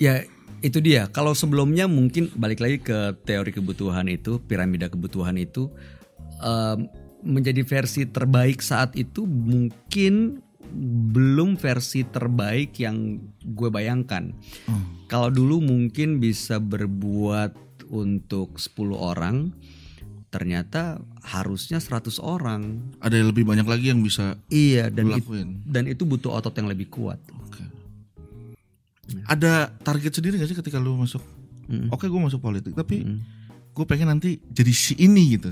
Ya 0.00 0.24
itu 0.60 0.80
dia. 0.80 1.04
Kalau 1.06 1.32
sebelumnya 1.32 1.84
mungkin 1.84 2.32
balik 2.32 2.60
lagi 2.60 2.80
ke 2.80 2.96
teori 3.20 3.48
kebutuhan 3.48 4.08
itu, 4.08 4.40
piramida 4.40 4.88
kebutuhan 4.88 5.36
itu 5.36 5.68
em, 6.40 6.88
menjadi 7.20 7.60
versi 7.62 8.04
terbaik 8.04 8.60
saat 8.60 8.96
itu 8.96 9.24
mungkin 9.24 10.40
belum 11.10 11.54
versi 11.54 12.02
terbaik 12.02 12.78
yang 12.78 13.18
gue 13.42 13.68
bayangkan. 13.68 14.30
Kalau 15.04 15.28
dulu 15.28 15.58
mungkin 15.60 16.16
bisa 16.16 16.56
berbuat 16.56 17.52
untuk 17.90 18.54
10 18.56 18.70
orang, 18.94 19.50
ternyata 20.30 21.02
harusnya 21.20 21.82
100 21.82 22.22
orang. 22.22 22.94
ada 23.02 23.18
yang 23.18 23.28
lebih 23.28 23.42
banyak 23.42 23.66
lagi 23.66 23.90
yang 23.90 23.98
bisa 23.98 24.38
Iya 24.46 24.86
dan 24.88 25.10
it- 25.10 25.26
dan 25.66 25.90
itu 25.90 26.06
butuh 26.06 26.30
otot 26.30 26.54
yang 26.54 26.70
lebih 26.70 26.86
kuat. 26.86 27.18
Oke. 27.42 27.66
Ada 29.26 29.74
target 29.76 30.14
sendiri 30.14 30.38
gak 30.38 30.46
sih 30.46 30.54
ketika 30.54 30.78
lu 30.78 30.94
masuk? 30.94 31.18
Mm. 31.66 31.90
Oke, 31.90 32.06
gue 32.06 32.20
masuk 32.20 32.38
politik, 32.38 32.78
tapi 32.78 33.02
Mm. 33.02 33.18
gue 33.74 33.84
pengen 33.84 34.06
nanti 34.08 34.38
jadi 34.46 34.70
si 34.70 34.94
ini 34.96 35.34
gitu. 35.34 35.50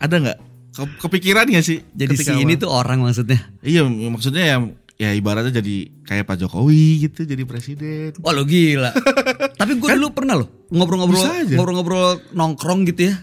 Ada 0.00 0.16
nggak? 0.16 0.38
Ke- 0.70 0.96
kepikiran 1.06 1.44
gak 1.52 1.64
sih? 1.66 1.84
Jadi 1.92 2.14
si 2.16 2.32
ini 2.32 2.56
tuh 2.56 2.72
orang 2.72 3.04
maksudnya. 3.04 3.36
Iya, 3.60 3.84
maksudnya 3.84 4.44
ya, 4.48 4.56
ya 4.96 5.10
ibaratnya 5.12 5.60
jadi 5.60 5.92
kayak 6.08 6.24
Pak 6.24 6.36
Jokowi 6.40 7.06
gitu, 7.06 7.28
jadi 7.28 7.44
presiden. 7.44 8.16
Wah 8.24 8.32
lo 8.32 8.48
gila. 8.48 8.90
Tapi 9.60 9.76
gue 9.76 9.88
dulu 10.00 10.08
pernah 10.16 10.40
loh 10.40 10.48
ngobrol-ngobrol 10.70 11.50
ngobrol-ngobrol 11.50 12.08
nongkrong 12.30 12.86
gitu 12.86 13.10
ya 13.10 13.14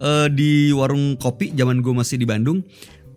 eh, 0.00 0.26
di 0.32 0.72
warung 0.72 1.20
kopi 1.20 1.52
zaman 1.54 1.84
gue 1.84 1.94
masih 1.94 2.18
di 2.18 2.26
Bandung. 2.26 2.64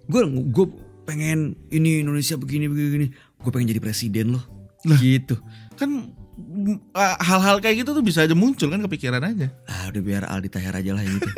Gue 0.05 0.21
gue 0.29 0.65
pengen 1.07 1.55
ini 1.73 2.03
Indonesia 2.03 2.37
begini 2.37 2.69
begini. 2.69 2.87
begini. 2.91 3.07
Gue 3.41 3.49
pengen 3.49 3.71
jadi 3.73 3.81
presiden 3.81 4.35
loh. 4.37 4.43
Gitu. 4.85 5.39
Kan 5.79 6.13
ah, 6.93 7.17
hal-hal 7.23 7.63
kayak 7.63 7.81
gitu 7.81 7.97
tuh 7.97 8.03
bisa 8.05 8.21
aja 8.27 8.35
muncul 8.37 8.69
kan 8.69 8.83
kepikiran 8.83 9.23
aja. 9.23 9.47
Ah 9.65 9.89
udah 9.89 10.01
biar 10.03 10.23
Aldi 10.27 10.49
Taher 10.51 10.75
aja 10.75 10.91
lah 10.93 11.01
yang 11.01 11.17
itu. 11.17 11.29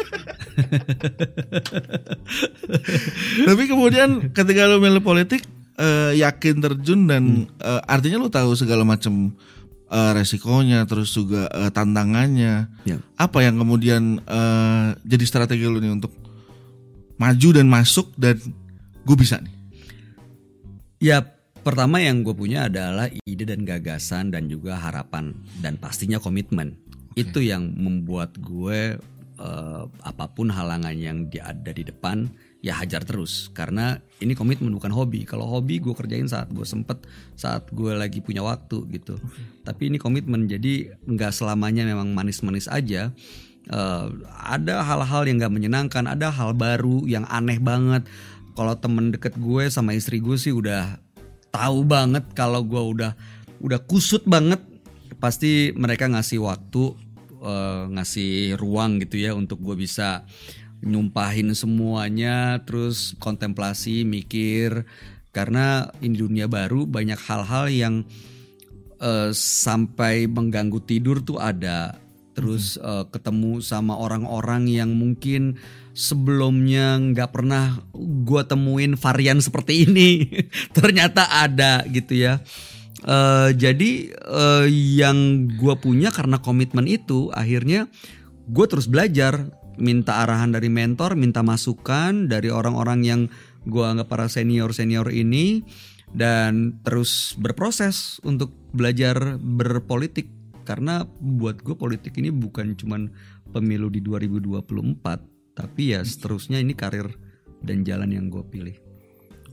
Tapi 3.47 3.63
kemudian 3.65 4.29
ketika 4.31 4.67
lu 4.67 4.79
milih 4.79 5.01
politik 5.01 5.43
eh, 5.79 6.19
yakin 6.19 6.55
terjun 6.59 7.07
dan 7.07 7.23
Hmm. 7.23 7.47
eh, 7.59 7.81
artinya 7.87 8.19
lu 8.19 8.29
tahu 8.29 8.51
segala 8.53 8.83
macam 8.83 9.33
eh, 9.89 10.11
resikonya, 10.13 10.85
terus 10.85 11.09
juga 11.11 11.49
eh, 11.49 11.71
tantangannya. 11.71 12.69
Ya. 12.85 12.97
Apa 13.15 13.41
yang 13.41 13.57
kemudian 13.57 14.21
eh, 14.21 14.87
jadi 15.01 15.23
strategi 15.25 15.65
lu 15.65 15.79
nih 15.79 15.93
untuk 15.93 16.13
maju 17.19 17.49
dan 17.51 17.67
masuk 17.67 18.13
dan 18.15 18.39
gue 19.03 19.15
bisa 19.17 19.41
nih. 19.41 19.55
Ya 20.99 21.23
pertama 21.59 21.99
yang 21.99 22.23
gue 22.23 22.31
punya 22.31 22.67
adalah 22.67 23.11
ide 23.23 23.43
dan 23.43 23.63
gagasan 23.63 24.31
dan 24.31 24.47
juga 24.47 24.75
harapan 24.79 25.35
dan 25.59 25.75
pastinya 25.75 26.19
komitmen. 26.19 26.75
Itu 27.15 27.43
yang 27.43 27.75
membuat 27.75 28.39
gue 28.39 28.95
eh, 29.39 29.83
apa 30.03 30.25
pun 30.29 30.51
halangan 30.51 30.93
yang 30.93 31.31
ada 31.39 31.71
di 31.71 31.87
depan 31.87 32.27
ya 32.59 32.75
hajar 32.75 33.07
terus 33.07 33.47
karena 33.55 34.03
ini 34.19 34.35
komitmen 34.35 34.75
bukan 34.75 34.91
hobi. 34.91 35.23
Kalau 35.23 35.47
hobi 35.47 35.79
gue 35.79 35.95
kerjain 35.95 36.27
saat 36.27 36.51
gue 36.51 36.67
sempet, 36.67 37.07
saat 37.39 37.71
gue 37.71 37.95
lagi 37.95 38.19
punya 38.19 38.43
waktu 38.43 38.83
gitu. 38.91 39.15
Tapi 39.63 39.87
ini 39.87 39.97
komitmen 39.97 40.45
jadi 40.45 40.91
nggak 41.07 41.31
selamanya 41.31 41.87
memang 41.87 42.11
manis-manis 42.11 42.67
aja. 42.67 43.15
Eh, 43.69 44.07
ada 44.43 44.83
hal-hal 44.83 45.23
yang 45.23 45.39
nggak 45.39 45.55
menyenangkan, 45.55 46.03
ada 46.05 46.27
hal 46.29 46.51
baru 46.51 47.07
yang 47.07 47.23
aneh 47.31 47.63
banget. 47.63 48.03
Kalau 48.59 48.75
temen 48.75 49.15
deket 49.15 49.39
gue 49.39 49.71
sama 49.71 49.95
istri 49.95 50.19
gue 50.19 50.35
sih 50.35 50.51
udah 50.51 50.99
tahu 51.49 51.87
banget 51.87 52.27
kalau 52.35 52.61
gue 52.61 52.77
udah 52.77 53.15
udah 53.63 53.79
kusut 53.87 54.23
banget 54.27 54.59
pasti 55.19 55.75
mereka 55.75 56.07
ngasih 56.07 56.39
waktu 56.39 56.95
eh, 57.39 57.83
ngasih 57.91 58.59
ruang 58.59 59.01
gitu 59.03 59.19
ya 59.19 59.31
untuk 59.35 59.59
gue 59.63 59.75
bisa 59.79 60.27
nyumpahin 60.79 61.51
semuanya 61.51 62.63
terus 62.63 63.15
kontemplasi 63.19 64.07
mikir. 64.07 64.87
Karena 65.29 65.85
ini 66.01 66.17
dunia 66.17 66.49
baru 66.49 66.89
banyak 66.89 67.19
hal-hal 67.19 67.65
yang 67.69 67.95
eh, 68.99 69.31
sampai 69.35 70.25
mengganggu 70.27 70.79
tidur 70.83 71.21
tuh 71.23 71.39
ada. 71.39 71.99
Terus 72.35 72.79
eh, 72.79 73.05
ketemu 73.11 73.59
sama 73.59 73.99
orang-orang 73.99 74.71
yang 74.71 74.95
mungkin 74.95 75.59
sebelumnya 75.91 76.95
nggak 76.95 77.35
pernah 77.35 77.83
gue 77.97 78.41
temuin 78.47 78.95
varian 78.95 79.43
seperti 79.43 79.87
ini. 79.87 80.09
Ternyata 80.77 81.27
ada 81.27 81.83
gitu 81.87 82.15
ya 82.15 82.39
Eh, 82.99 83.49
jadi 83.55 83.91
eh, 84.11 84.65
yang 84.99 85.47
gue 85.47 85.75
punya 85.79 86.11
karena 86.11 86.43
komitmen 86.43 86.83
itu 86.83 87.31
akhirnya 87.31 87.87
gue 88.49 88.65
terus 88.67 88.89
belajar. 88.89 89.55
Minta 89.79 90.27
arahan 90.27 90.51
dari 90.51 90.67
mentor 90.67 91.15
minta 91.15 91.39
masukan 91.39 92.27
dari 92.27 92.51
orang-orang 92.51 92.99
yang 93.07 93.21
gue 93.63 93.79
anggap 93.79 94.11
para 94.11 94.27
senior 94.27 94.75
senior 94.75 95.07
ini 95.07 95.63
dan 96.11 96.83
terus 96.83 97.39
berproses 97.39 98.19
untuk 98.27 98.51
belajar 98.75 99.39
berpolitik. 99.39 100.27
Karena 100.67 101.07
buat 101.07 101.63
gue 101.63 101.79
politik 101.79 102.19
ini 102.19 102.27
bukan 102.27 102.75
cuman 102.75 103.07
pemilu 103.55 103.87
di 103.87 104.03
2024 104.03 105.55
tapi 105.55 105.95
ya 105.95 106.03
seterusnya 106.03 106.59
ini 106.59 106.75
karir 106.75 107.15
dan 107.63 107.87
jalan 107.87 108.11
yang 108.11 108.27
gue 108.27 108.43
pilih. 108.51 108.75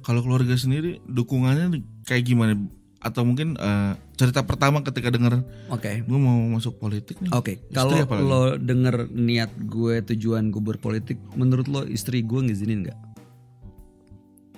Kalau 0.02 0.26
keluarga 0.26 0.58
sendiri 0.58 0.98
dukungannya 1.06 1.86
kayak 2.02 2.24
gimana? 2.26 2.54
Atau 2.96 3.22
mungkin 3.22 3.54
eh, 3.54 3.92
cerita 4.16 4.42
pertama 4.42 4.80
ketika 4.80 5.12
denger 5.12 5.44
oke 5.68 5.90
gue 6.02 6.18
mau 6.18 6.40
masuk 6.50 6.80
politik 6.80 7.20
nih. 7.20 7.30
Oke, 7.30 7.60
Istri 7.68 8.08
kalau 8.08 8.24
lo 8.24 8.42
denger 8.56 9.12
niat 9.12 9.52
gue 9.54 10.00
tujuan 10.14 10.48
gue 10.48 10.62
berpolitik, 10.64 11.20
menurut 11.36 11.68
lo 11.68 11.80
istri 11.84 12.24
gue 12.24 12.40
ngizinin 12.40 12.88
nggak? 12.88 12.98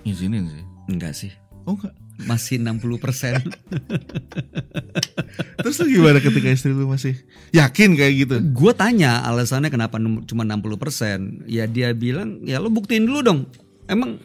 Ngizinin 0.07 0.47
sih. 0.47 0.63
Enggak 0.89 1.13
sih, 1.13 1.31
Oh 1.67 1.77
enggak. 1.77 1.93
masih 2.19 2.59
60% 2.59 3.39
Terus 5.63 5.75
lu 5.79 5.87
gimana 5.87 6.19
ketika 6.19 6.51
istri 6.51 6.75
lu 6.75 6.89
masih 6.89 7.15
yakin 7.55 7.95
kayak 7.95 8.13
gitu? 8.27 8.35
Gue 8.51 8.75
tanya 8.75 9.23
alasannya 9.23 9.71
kenapa 9.71 9.95
cuma 10.27 10.43
60% 10.43 11.47
Ya 11.47 11.63
dia 11.63 11.95
bilang, 11.95 12.43
ya 12.43 12.59
lo 12.59 12.67
buktiin 12.67 13.07
dulu 13.07 13.19
dong 13.23 13.39
Emang 13.87 14.19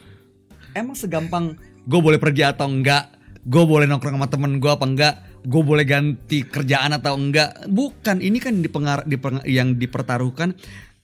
emang 0.75 0.95
segampang 0.95 1.55
gue 1.85 1.99
boleh 2.01 2.19
pergi 2.19 2.43
atau 2.43 2.67
enggak 2.67 3.14
Gue 3.45 3.63
boleh 3.63 3.85
nongkrong 3.85 4.17
sama 4.17 4.27
temen 4.27 4.57
gue 4.57 4.67
apa 4.67 4.83
enggak 4.83 5.15
Gue 5.45 5.61
boleh 5.61 5.85
ganti 5.85 6.41
kerjaan 6.41 6.91
atau 6.91 7.13
enggak 7.13 7.69
Bukan, 7.69 8.17
ini 8.19 8.41
kan 8.41 8.57
dipengar, 8.59 9.05
dipeng- 9.05 9.45
yang 9.45 9.77
dipertaruhkan 9.77 10.57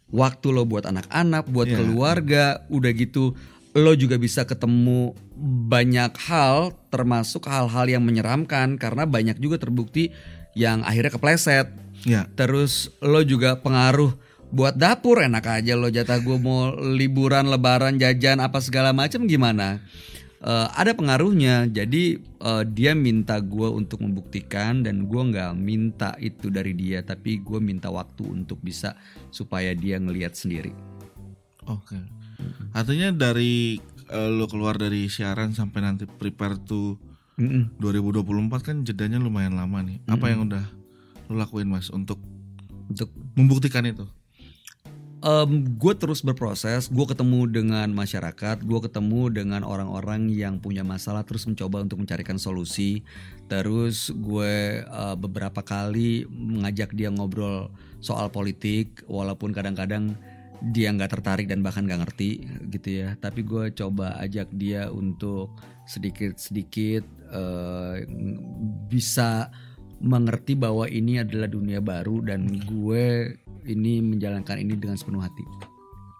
Waktu 0.10 0.48
lo 0.50 0.66
buat 0.66 0.84
anak-anak, 0.84 1.48
buat 1.48 1.70
Iya. 1.70 1.78
keluarga 1.78 2.44
Udah 2.68 2.92
gitu 2.92 3.38
lo 3.72 3.96
juga 3.96 4.20
bisa 4.20 4.44
ketemu 4.44 5.16
banyak 5.64 6.12
hal 6.28 6.76
termasuk 6.92 7.48
hal-hal 7.48 7.88
yang 7.88 8.04
menyeramkan 8.04 8.76
karena 8.76 9.08
banyak 9.08 9.40
juga 9.40 9.56
terbukti 9.58 10.12
yang 10.54 10.84
akhirnya 10.84 11.16
kepleset 11.16 11.72
Ya. 12.02 12.26
Terus 12.34 12.90
lo 12.98 13.22
juga 13.22 13.56
pengaruh 13.56 14.18
buat 14.50 14.74
dapur 14.74 15.22
enak 15.22 15.46
aja 15.46 15.78
lo 15.78 15.88
jatah 15.88 16.18
gue 16.18 16.36
mau 16.36 16.74
liburan 16.76 17.48
lebaran 17.48 17.96
jajan 17.96 18.42
apa 18.42 18.60
segala 18.60 18.92
macam 18.92 19.24
gimana 19.24 19.80
Eh, 20.42 20.68
ada 20.74 20.98
pengaruhnya 20.98 21.70
jadi 21.70 22.18
eh, 22.18 22.64
dia 22.66 22.98
minta 22.98 23.38
gue 23.38 23.70
untuk 23.70 24.02
membuktikan 24.02 24.82
dan 24.82 25.06
gue 25.06 25.22
nggak 25.22 25.54
minta 25.54 26.18
itu 26.18 26.50
dari 26.50 26.74
dia 26.74 27.06
tapi 27.06 27.38
gue 27.46 27.62
minta 27.62 27.94
waktu 27.94 28.26
untuk 28.26 28.58
bisa 28.58 28.98
supaya 29.30 29.78
dia 29.78 30.02
ngelihat 30.02 30.34
sendiri 30.34 30.74
Oke. 31.70 31.98
Artinya 32.74 33.14
dari 33.14 33.78
eh, 34.10 34.30
lu 34.34 34.46
keluar 34.50 34.82
dari 34.82 35.06
siaran 35.12 35.54
sampai 35.54 35.86
nanti 35.86 36.10
prepare 36.10 36.58
to 36.58 36.98
Mm-mm. 37.38 37.78
2024 37.78 38.66
kan 38.66 38.76
jedanya 38.82 39.22
lumayan 39.22 39.58
lama 39.58 39.82
nih. 39.86 40.02
Apa 40.10 40.34
yang 40.34 40.50
udah 40.50 40.66
lu 41.30 41.38
lakuin 41.38 41.70
Mas 41.70 41.94
untuk 41.94 42.18
untuk 42.90 43.14
membuktikan 43.38 43.86
itu? 43.86 44.10
Gue 45.78 45.94
terus 45.94 46.26
berproses, 46.26 46.90
gue 46.90 47.06
ketemu 47.06 47.46
dengan 47.46 47.94
masyarakat, 47.94 48.66
gue 48.66 48.80
ketemu 48.90 49.30
dengan 49.30 49.62
orang-orang 49.62 50.34
yang 50.34 50.58
punya 50.58 50.82
masalah, 50.82 51.22
terus 51.22 51.46
mencoba 51.46 51.86
untuk 51.86 52.02
mencarikan 52.02 52.42
solusi. 52.42 53.06
Terus 53.46 54.10
gue 54.10 54.82
eh, 54.82 55.16
beberapa 55.22 55.62
kali 55.62 56.26
mengajak 56.26 56.98
dia 56.98 57.14
ngobrol 57.14 57.70
soal 58.02 58.34
politik, 58.34 59.06
walaupun 59.06 59.54
kadang-kadang 59.54 60.18
dia 60.62 60.94
nggak 60.94 61.18
tertarik 61.18 61.50
dan 61.50 61.62
bahkan 61.62 61.86
nggak 61.86 62.02
ngerti 62.02 62.50
gitu 62.74 63.06
ya. 63.06 63.14
Tapi 63.22 63.46
gue 63.46 63.70
coba 63.78 64.18
ajak 64.26 64.50
dia 64.58 64.90
untuk 64.90 65.54
sedikit-sedikit 65.86 67.06
eh, 67.30 68.10
bisa 68.90 69.54
mengerti 70.02 70.58
bahwa 70.58 70.90
ini 70.90 71.22
adalah 71.22 71.46
dunia 71.46 71.78
baru 71.78 72.26
dan 72.26 72.50
gue 72.66 73.38
ini 73.68 74.02
menjalankan 74.02 74.58
ini 74.58 74.78
dengan 74.78 74.98
sepenuh 74.98 75.22
hati 75.22 75.46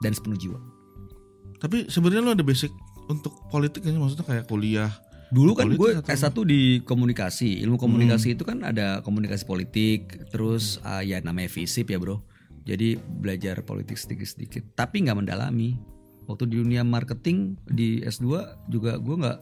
dan 0.02 0.12
sepenuh 0.14 0.38
jiwa. 0.38 0.60
Tapi 1.62 1.86
sebenarnya 1.90 2.22
lu 2.26 2.34
ada 2.34 2.46
basic 2.46 2.74
untuk 3.06 3.34
politik 3.54 3.86
kan 3.86 3.98
maksudnya 3.98 4.26
kayak 4.26 4.46
kuliah. 4.50 4.92
Dulu 5.32 5.56
kan 5.56 5.72
gue 5.72 6.04
atau- 6.04 6.12
S1 6.12 6.36
di 6.44 6.62
komunikasi, 6.84 7.64
ilmu 7.64 7.80
komunikasi 7.80 8.36
itu 8.36 8.44
kan 8.44 8.68
ada 8.68 9.00
komunikasi 9.00 9.48
politik, 9.48 10.28
terus 10.28 10.84
ah, 10.84 11.00
ya 11.00 11.24
namanya 11.24 11.48
FISIP 11.48 11.96
ya 11.96 12.00
bro. 12.02 12.20
Jadi 12.68 13.00
belajar 13.00 13.64
politik 13.64 13.96
sedikit-sedikit, 13.96 14.76
tapi 14.76 15.08
nggak 15.08 15.24
mendalami. 15.24 15.80
Waktu 16.28 16.52
di 16.52 16.56
dunia 16.60 16.84
marketing 16.84 17.56
di 17.64 18.04
S2 18.04 18.28
juga 18.70 19.00
gue 19.00 19.16
nggak 19.18 19.40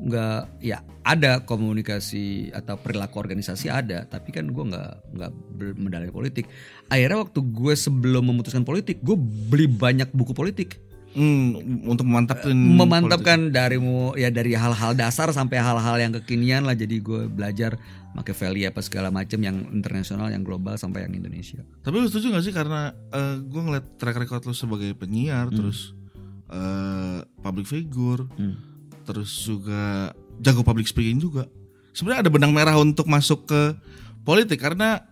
nggak 0.00 0.64
ya 0.64 0.80
ada 1.04 1.44
komunikasi 1.44 2.52
atau 2.52 2.76
perilaku 2.76 3.20
organisasi 3.20 3.72
ada 3.72 4.04
tapi 4.04 4.32
kan 4.32 4.48
gue 4.48 4.64
nggak 4.64 4.92
nggak 5.16 5.30
mendalami 5.76 6.12
politik. 6.12 6.48
Akhirnya 6.88 7.24
waktu 7.24 7.40
gue 7.40 7.74
sebelum 7.76 8.28
memutuskan 8.28 8.64
politik 8.64 9.00
gue 9.04 9.16
beli 9.18 9.68
banyak 9.68 10.12
buku 10.12 10.32
politik. 10.36 10.80
Hmm, 11.10 11.58
untuk 11.90 12.06
memantapkan 12.06 12.54
memantapkan 12.54 13.50
dari 13.50 13.82
mu 13.82 14.14
ya 14.14 14.30
dari 14.30 14.54
hal-hal 14.54 14.94
dasar 14.94 15.26
sampai 15.34 15.58
hal-hal 15.58 15.98
yang 15.98 16.14
kekinian 16.22 16.62
lah. 16.62 16.78
Jadi 16.78 17.02
gue 17.02 17.26
belajar 17.26 17.74
Machiavelli 18.14 18.62
apa 18.66 18.78
segala 18.78 19.10
macam 19.10 19.42
yang 19.42 19.70
internasional 19.74 20.30
yang 20.30 20.46
global 20.46 20.78
sampai 20.78 21.10
yang 21.10 21.14
Indonesia. 21.18 21.66
Politik. 21.66 21.82
Tapi 21.82 21.94
lu 21.98 22.06
setuju 22.06 22.26
gak 22.34 22.44
sih? 22.46 22.54
Karena 22.54 22.94
eh, 22.94 23.42
gue 23.42 23.62
ngeliat 23.62 23.98
track 23.98 24.22
record 24.22 24.42
lu 24.46 24.54
sebagai 24.54 24.94
penyiar 24.94 25.50
terus 25.50 25.98
eh, 26.46 27.26
public 27.42 27.66
figure. 27.66 28.30
Hmm. 28.38 28.69
Terus 29.10 29.42
juga 29.42 30.14
jago 30.38 30.62
public 30.62 30.86
speaking 30.86 31.18
juga. 31.18 31.50
Sebenarnya 31.90 32.22
ada 32.22 32.30
benang 32.30 32.54
merah 32.54 32.78
untuk 32.78 33.10
masuk 33.10 33.50
ke 33.50 33.74
politik 34.22 34.62
karena 34.62 35.02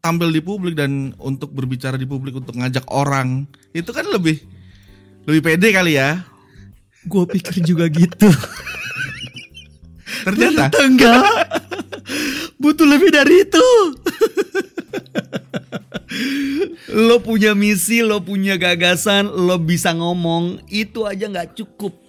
tampil 0.00 0.32
di 0.32 0.40
publik 0.40 0.72
dan 0.74 1.12
untuk 1.20 1.52
berbicara 1.52 2.00
di 2.00 2.08
publik 2.08 2.40
untuk 2.40 2.56
ngajak 2.56 2.88
orang 2.88 3.44
itu 3.76 3.92
kan 3.92 4.08
lebih 4.08 4.40
lebih 5.28 5.40
pede 5.44 5.68
kali 5.70 6.00
ya. 6.00 6.24
gue 7.02 7.24
pikir 7.26 7.66
juga 7.66 7.90
gitu. 7.90 8.30
Ternyata 10.22 10.70
enggak. 10.86 11.26
Butuh 12.62 12.86
lebih 12.86 13.10
dari 13.10 13.42
itu. 13.42 13.68
Lo 16.94 17.18
punya 17.18 17.58
misi 17.58 18.06
lo 18.06 18.22
punya 18.22 18.54
gagasan 18.54 19.26
lo 19.26 19.58
bisa 19.58 19.90
ngomong 19.90 20.62
itu 20.70 21.02
aja 21.08 21.26
nggak 21.26 21.58
cukup 21.58 22.01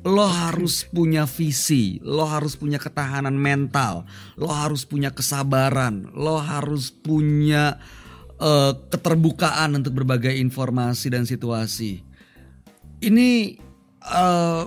Lo 0.00 0.24
harus 0.24 0.88
punya 0.88 1.28
visi, 1.28 2.00
lo 2.00 2.24
harus 2.24 2.56
punya 2.56 2.80
ketahanan 2.80 3.36
mental, 3.36 4.08
lo 4.40 4.48
harus 4.48 4.88
punya 4.88 5.12
kesabaran, 5.12 6.08
lo 6.16 6.40
harus 6.40 6.88
punya 6.88 7.76
eh, 8.40 8.72
keterbukaan 8.88 9.76
untuk 9.76 10.00
berbagai 10.00 10.32
informasi 10.32 11.12
dan 11.12 11.28
situasi. 11.28 12.00
Ini 13.04 13.28
eh, 14.00 14.64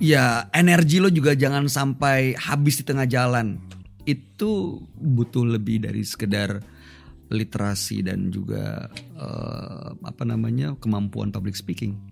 ya 0.00 0.24
energi 0.56 1.04
lo 1.04 1.12
juga 1.12 1.36
jangan 1.36 1.68
sampai 1.68 2.32
habis 2.40 2.80
di 2.80 2.84
tengah 2.88 3.04
jalan. 3.04 3.60
Itu 4.08 4.80
butuh 4.96 5.46
lebih 5.52 5.84
dari 5.84 6.00
sekedar 6.00 6.64
literasi 7.28 8.04
dan 8.04 8.32
juga 8.32 8.88
eh, 9.20 9.88
apa 10.00 10.24
namanya 10.24 10.80
kemampuan 10.80 11.28
public 11.28 11.60
speaking. 11.60 12.11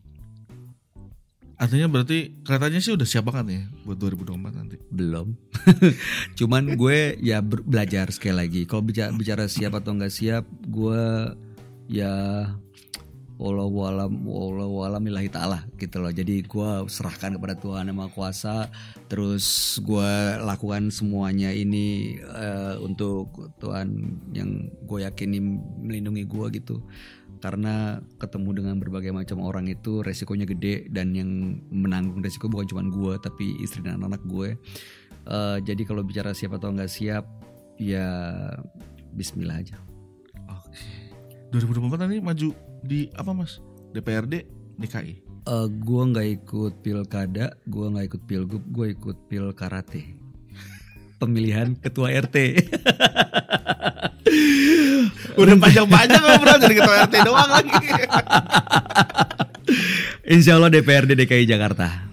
Artinya 1.61 1.93
berarti 1.93 2.41
kelihatannya 2.41 2.81
sih 2.81 2.97
udah 2.97 3.05
siap 3.05 3.29
banget 3.29 3.47
ya 3.53 3.63
buat 3.85 4.01
2024 4.01 4.57
nanti. 4.57 4.77
belum. 4.89 5.37
Cuman 6.41 6.73
gue 6.73 7.21
ya 7.21 7.45
belajar 7.45 8.09
sekali 8.17 8.33
lagi. 8.33 8.61
Kalau 8.65 8.81
bicara, 8.81 9.13
bicara 9.13 9.45
siap 9.45 9.77
atau 9.77 9.93
nggak 9.93 10.09
siap 10.09 10.49
gue 10.73 11.05
ya 11.93 12.17
walau 13.41 13.73
walam 13.73 14.25
walau 14.25 14.85
walam 14.85 15.05
ilahi 15.05 15.29
ta'ala 15.29 15.69
gitu 15.77 16.01
loh. 16.01 16.09
Jadi 16.09 16.49
gue 16.49 16.71
serahkan 16.89 17.37
kepada 17.37 17.53
Tuhan 17.61 17.93
yang 17.93 18.01
Maha 18.01 18.09
Kuasa. 18.09 18.73
Terus 19.13 19.77
gue 19.85 20.41
lakukan 20.41 20.89
semuanya 20.89 21.53
ini 21.53 22.17
eh, 22.21 22.81
untuk 22.81 23.53
Tuhan 23.61 24.17
yang 24.33 24.65
gue 24.89 25.05
yakini 25.05 25.45
melindungi 25.77 26.25
gue 26.25 26.47
gitu 26.57 26.81
karena 27.41 28.05
ketemu 28.21 28.61
dengan 28.61 28.77
berbagai 28.77 29.17
macam 29.17 29.41
orang 29.41 29.65
itu 29.67 30.05
resikonya 30.05 30.45
gede 30.45 30.93
dan 30.93 31.17
yang 31.17 31.57
menanggung 31.73 32.21
resiko 32.21 32.53
bukan 32.53 32.69
cuma 32.69 32.85
gue 32.85 33.17
tapi 33.21 33.57
istri 33.65 33.81
dan 33.81 33.97
anak-anak 33.97 34.23
gue 34.29 34.49
Eh, 35.29 35.59
jadi 35.61 35.83
kalau 35.85 36.01
bicara 36.01 36.33
siap 36.33 36.57
atau 36.57 36.73
nggak 36.73 36.89
siap 36.89 37.29
ya 37.77 38.09
Bismillah 39.13 39.61
aja 39.61 39.77
Oke. 40.49 40.81
2024 41.53 42.03
nanti 42.03 42.17
maju 42.23 42.49
di 42.81 43.13
apa 43.13 43.37
Mas? 43.37 43.61
DPRD, 43.93 44.49
DKI. 44.81 45.15
Eh, 45.45 45.69
gue 45.69 46.03
nggak 46.09 46.29
ikut 46.41 46.73
pilkada 46.81 47.53
gue 47.69 47.87
nggak 47.93 48.07
ikut 48.11 48.23
pilgub 48.25 48.65
gue 48.73 48.97
ikut 48.97 49.17
pil 49.29 49.53
karate 49.53 50.17
pemilihan 51.21 51.77
ketua 51.77 52.17
RT 52.17 52.37
Udah 55.41 55.57
panjang-panjang 55.57 56.21
ngobrol 56.21 56.57
jadi 56.61 56.75
ketua 56.77 56.97
RT 57.09 57.15
doang 57.25 57.51
lagi. 57.51 57.73
Insya 60.31 60.59
Allah 60.59 60.71
DPRD 60.71 61.15
DKI 61.15 61.47
Jakarta 61.47 62.11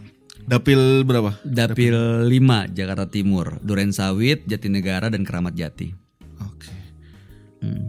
Dapil 0.47 1.03
berapa? 1.03 1.35
Dapil 1.43 2.23
5 2.29 2.71
Jakarta 2.71 3.05
Timur 3.09 3.59
Duren 3.59 3.91
Sawit 3.91 4.47
Jatinegara 4.47 5.11
dan 5.11 5.27
Keramat 5.27 5.57
Jati 5.57 5.91
Oke. 6.39 6.71
hmm. 7.61 7.85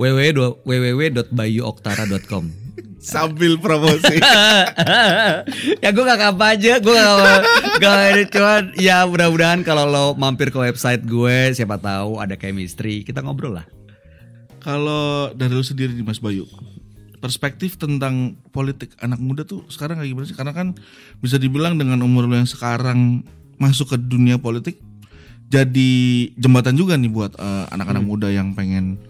www 0.00 0.64
www.bayuoktara.com 0.64 2.70
Sambil 2.98 3.62
promosi. 3.62 4.18
ya 5.86 5.90
gue 5.94 6.02
gak 6.02 6.34
apa 6.34 6.58
aja 6.58 6.82
gue 6.82 6.92
gak 6.92 7.14
apa 7.14 7.34
gak 7.78 7.98
ini 8.10 8.22
cuman 8.26 8.62
ya 8.74 9.06
mudah-mudahan 9.06 9.62
kalau 9.62 9.86
lo 9.86 10.06
mampir 10.18 10.50
ke 10.50 10.58
website 10.58 11.06
gue 11.06 11.54
siapa 11.54 11.78
tahu 11.78 12.18
ada 12.18 12.34
chemistry 12.34 13.06
kita 13.06 13.22
ngobrol 13.22 13.54
lah 13.54 13.77
Kalau 14.58 15.30
dari 15.34 15.54
lu 15.54 15.62
sendiri 15.62 15.94
nih 15.94 16.06
Mas 16.06 16.18
Bayu, 16.18 16.44
perspektif 17.22 17.78
tentang 17.78 18.38
politik 18.50 18.94
anak 18.98 19.22
muda 19.22 19.46
tuh 19.46 19.66
sekarang 19.70 20.02
kayak 20.02 20.10
gimana 20.10 20.26
sih? 20.26 20.36
Karena 20.38 20.52
kan 20.54 20.74
bisa 21.22 21.38
dibilang 21.38 21.78
dengan 21.78 22.02
umur 22.02 22.26
lu 22.26 22.34
yang 22.34 22.48
sekarang 22.48 23.22
masuk 23.58 23.94
ke 23.94 23.96
dunia 23.98 24.38
politik 24.38 24.78
jadi 25.48 25.92
jembatan 26.36 26.76
juga 26.76 26.94
nih 27.00 27.08
buat 27.08 27.32
eh, 27.40 27.64
anak-anak 27.72 28.04
muda 28.04 28.28
yang 28.28 28.52
pengen 28.52 29.00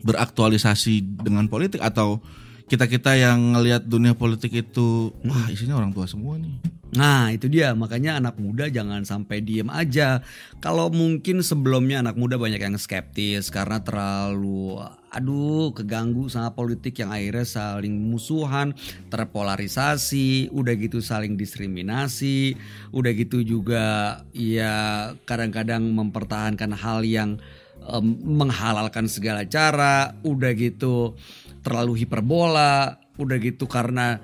beraktualisasi 0.00 1.20
dengan 1.20 1.44
politik 1.52 1.84
atau 1.84 2.24
kita-kita 2.70 3.18
yang 3.18 3.58
ngelihat 3.58 3.82
dunia 3.82 4.14
politik 4.14 4.54
itu 4.54 5.10
wah 5.26 5.50
isinya 5.50 5.74
orang 5.74 5.90
tua 5.90 6.06
semua 6.06 6.38
nih. 6.38 6.54
Nah 6.90 7.30
itu 7.30 7.46
dia. 7.46 7.70
Makanya 7.74 8.18
anak 8.18 8.38
muda 8.42 8.66
jangan 8.66 9.06
sampai 9.06 9.42
diem 9.42 9.70
aja. 9.70 10.22
Kalau 10.58 10.90
mungkin 10.90 11.42
sebelumnya 11.42 12.02
anak 12.02 12.18
muda 12.18 12.34
banyak 12.34 12.60
yang 12.60 12.76
skeptis 12.76 13.48
Karena 13.48 13.80
terlalu 13.80 14.76
aduh 15.08 15.72
keganggu 15.72 16.28
sama 16.28 16.52
politik 16.52 17.00
yang 17.00 17.10
akhirnya 17.10 17.48
saling 17.48 17.96
musuhan 17.96 18.76
Terpolarisasi 19.08 20.52
Udah 20.52 20.74
gitu 20.76 21.00
saling 21.00 21.40
diskriminasi 21.40 22.54
Udah 22.92 23.12
gitu 23.16 23.40
juga 23.40 24.20
ya 24.36 25.10
kadang-kadang 25.24 25.88
mempertahankan 25.96 26.76
hal 26.76 27.02
yang 27.08 27.40
em, 27.88 28.06
menghalalkan 28.20 29.08
segala 29.08 29.48
cara 29.48 30.12
Udah 30.20 30.52
gitu 30.52 31.16
terlalu 31.60 32.04
hiperbola 32.04 33.00
Udah 33.20 33.36
gitu 33.36 33.68
karena 33.68 34.16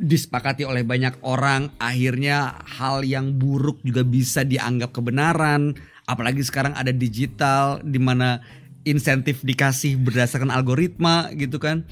disepakati 0.00 0.64
oleh 0.64 0.80
banyak 0.80 1.20
orang 1.20 1.68
akhirnya 1.76 2.56
hal 2.64 3.04
yang 3.04 3.36
buruk 3.36 3.84
juga 3.84 4.00
bisa 4.00 4.48
dianggap 4.48 4.96
kebenaran. 4.96 5.76
Apalagi 6.08 6.40
sekarang 6.40 6.72
ada 6.72 6.88
digital 6.88 7.84
di 7.84 8.00
mana 8.00 8.40
insentif 8.88 9.44
dikasih 9.44 10.00
berdasarkan 10.00 10.48
algoritma 10.48 11.28
gitu 11.36 11.60
kan. 11.60 11.84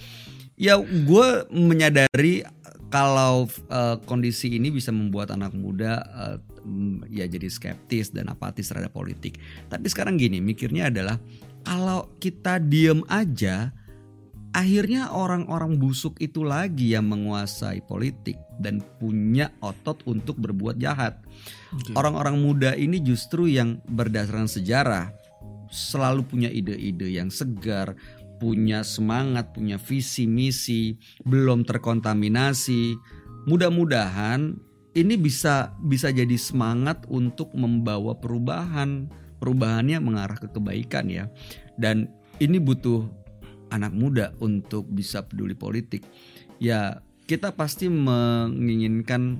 Ya 0.56 0.80
gue 0.80 1.28
menyadari 1.52 2.48
kalau 2.88 3.44
eh, 3.68 3.96
kondisi 4.08 4.56
ini 4.56 4.72
bisa 4.72 4.88
membuat 4.88 5.36
anak 5.36 5.52
muda 5.52 6.00
mm, 6.64 7.12
ya 7.12 7.28
jadi 7.28 7.44
skeptis 7.52 8.08
dan 8.16 8.32
apatis 8.32 8.72
terhadap 8.72 8.96
politik. 8.96 9.36
Tapi 9.68 9.84
sekarang 9.92 10.16
gini 10.16 10.40
mikirnya 10.40 10.88
adalah 10.88 11.20
kalau 11.60 12.08
kita 12.16 12.56
diem 12.56 13.04
aja 13.12 13.68
akhirnya 14.52 15.12
orang-orang 15.12 15.76
busuk 15.76 16.16
itu 16.20 16.44
lagi 16.44 16.96
yang 16.96 17.08
menguasai 17.08 17.84
politik 17.84 18.36
dan 18.58 18.80
punya 19.00 19.52
otot 19.60 20.02
untuk 20.08 20.40
berbuat 20.40 20.80
jahat. 20.80 21.20
Orang-orang 21.94 22.40
muda 22.40 22.72
ini 22.74 23.00
justru 23.04 23.48
yang 23.48 23.80
berdasarkan 23.86 24.48
sejarah 24.48 25.12
selalu 25.68 26.24
punya 26.24 26.48
ide-ide 26.48 27.12
yang 27.12 27.28
segar, 27.28 27.92
punya 28.40 28.80
semangat, 28.86 29.52
punya 29.52 29.76
visi 29.76 30.24
misi, 30.24 30.96
belum 31.26 31.68
terkontaminasi. 31.68 32.96
Mudah-mudahan 33.44 34.56
ini 34.96 35.14
bisa 35.20 35.76
bisa 35.84 36.08
jadi 36.10 36.34
semangat 36.34 37.04
untuk 37.12 37.52
membawa 37.52 38.16
perubahan. 38.16 39.10
Perubahannya 39.38 40.02
mengarah 40.02 40.34
ke 40.34 40.50
kebaikan 40.50 41.06
ya. 41.06 41.30
Dan 41.78 42.10
ini 42.42 42.58
butuh 42.58 43.06
anak 43.70 43.92
muda 43.92 44.32
untuk 44.40 44.88
bisa 44.88 45.24
peduli 45.24 45.54
politik. 45.54 46.04
Ya, 46.58 47.00
kita 47.28 47.54
pasti 47.54 47.86
menginginkan 47.86 49.38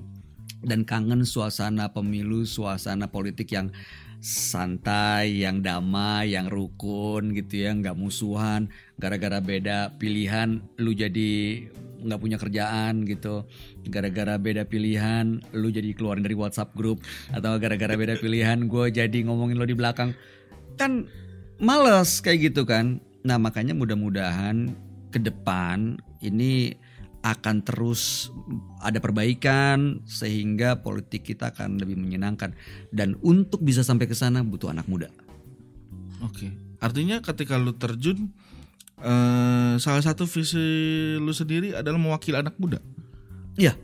dan 0.63 0.83
kangen 0.83 1.23
suasana 1.23 1.91
pemilu, 1.91 2.43
suasana 2.43 3.07
politik 3.11 3.55
yang 3.55 3.71
santai, 4.19 5.47
yang 5.47 5.63
damai, 5.63 6.35
yang 6.35 6.51
rukun 6.51 7.31
gitu 7.35 7.63
ya, 7.67 7.71
nggak 7.75 7.95
musuhan. 7.95 8.67
Gara-gara 8.99 9.39
beda 9.39 9.95
pilihan, 9.97 10.59
lu 10.79 10.91
jadi 10.91 11.63
nggak 12.03 12.21
punya 12.21 12.37
kerjaan 12.39 13.07
gitu. 13.07 13.47
Gara-gara 13.87 14.35
beda 14.39 14.67
pilihan, 14.67 15.39
lu 15.55 15.71
jadi 15.71 15.95
keluarin 15.95 16.27
dari 16.27 16.35
WhatsApp 16.35 16.75
grup 16.75 17.03
atau 17.31 17.55
gara-gara 17.63 17.95
beda 17.95 18.19
pilihan, 18.19 18.67
gue 18.67 18.87
jadi 18.91 19.19
ngomongin 19.27 19.59
lo 19.59 19.67
di 19.67 19.79
belakang. 19.79 20.15
Kan 20.75 21.07
males 21.63 22.19
kayak 22.19 22.53
gitu 22.53 22.67
kan. 22.67 22.99
Nah 23.27 23.37
makanya 23.41 23.75
mudah-mudahan 23.75 24.75
ke 25.09 25.19
depan 25.19 25.99
ini 26.23 26.77
akan 27.27 27.67
terus 27.67 28.31
ada 28.79 29.03
perbaikan 29.03 30.07
sehingga 30.07 30.79
politik 30.79 31.27
kita 31.27 31.51
akan 31.51 31.83
lebih 31.83 31.99
menyenangkan 31.99 32.55
dan 32.95 33.19
untuk 33.27 33.59
bisa 33.59 33.83
sampai 33.83 34.07
ke 34.07 34.15
sana 34.15 34.47
butuh 34.47 34.71
anak 34.71 34.87
muda. 34.87 35.11
Oke. 36.23 36.55
Artinya 36.79 37.19
ketika 37.19 37.59
lu 37.59 37.75
terjun 37.75 38.31
eh, 39.03 39.75
salah 39.83 40.03
satu 40.03 40.31
visi 40.31 40.63
lu 41.19 41.35
sendiri 41.35 41.75
adalah 41.75 41.99
mewakili 41.99 42.39
anak 42.39 42.55
muda. 42.55 42.79
Iya, 43.59 43.75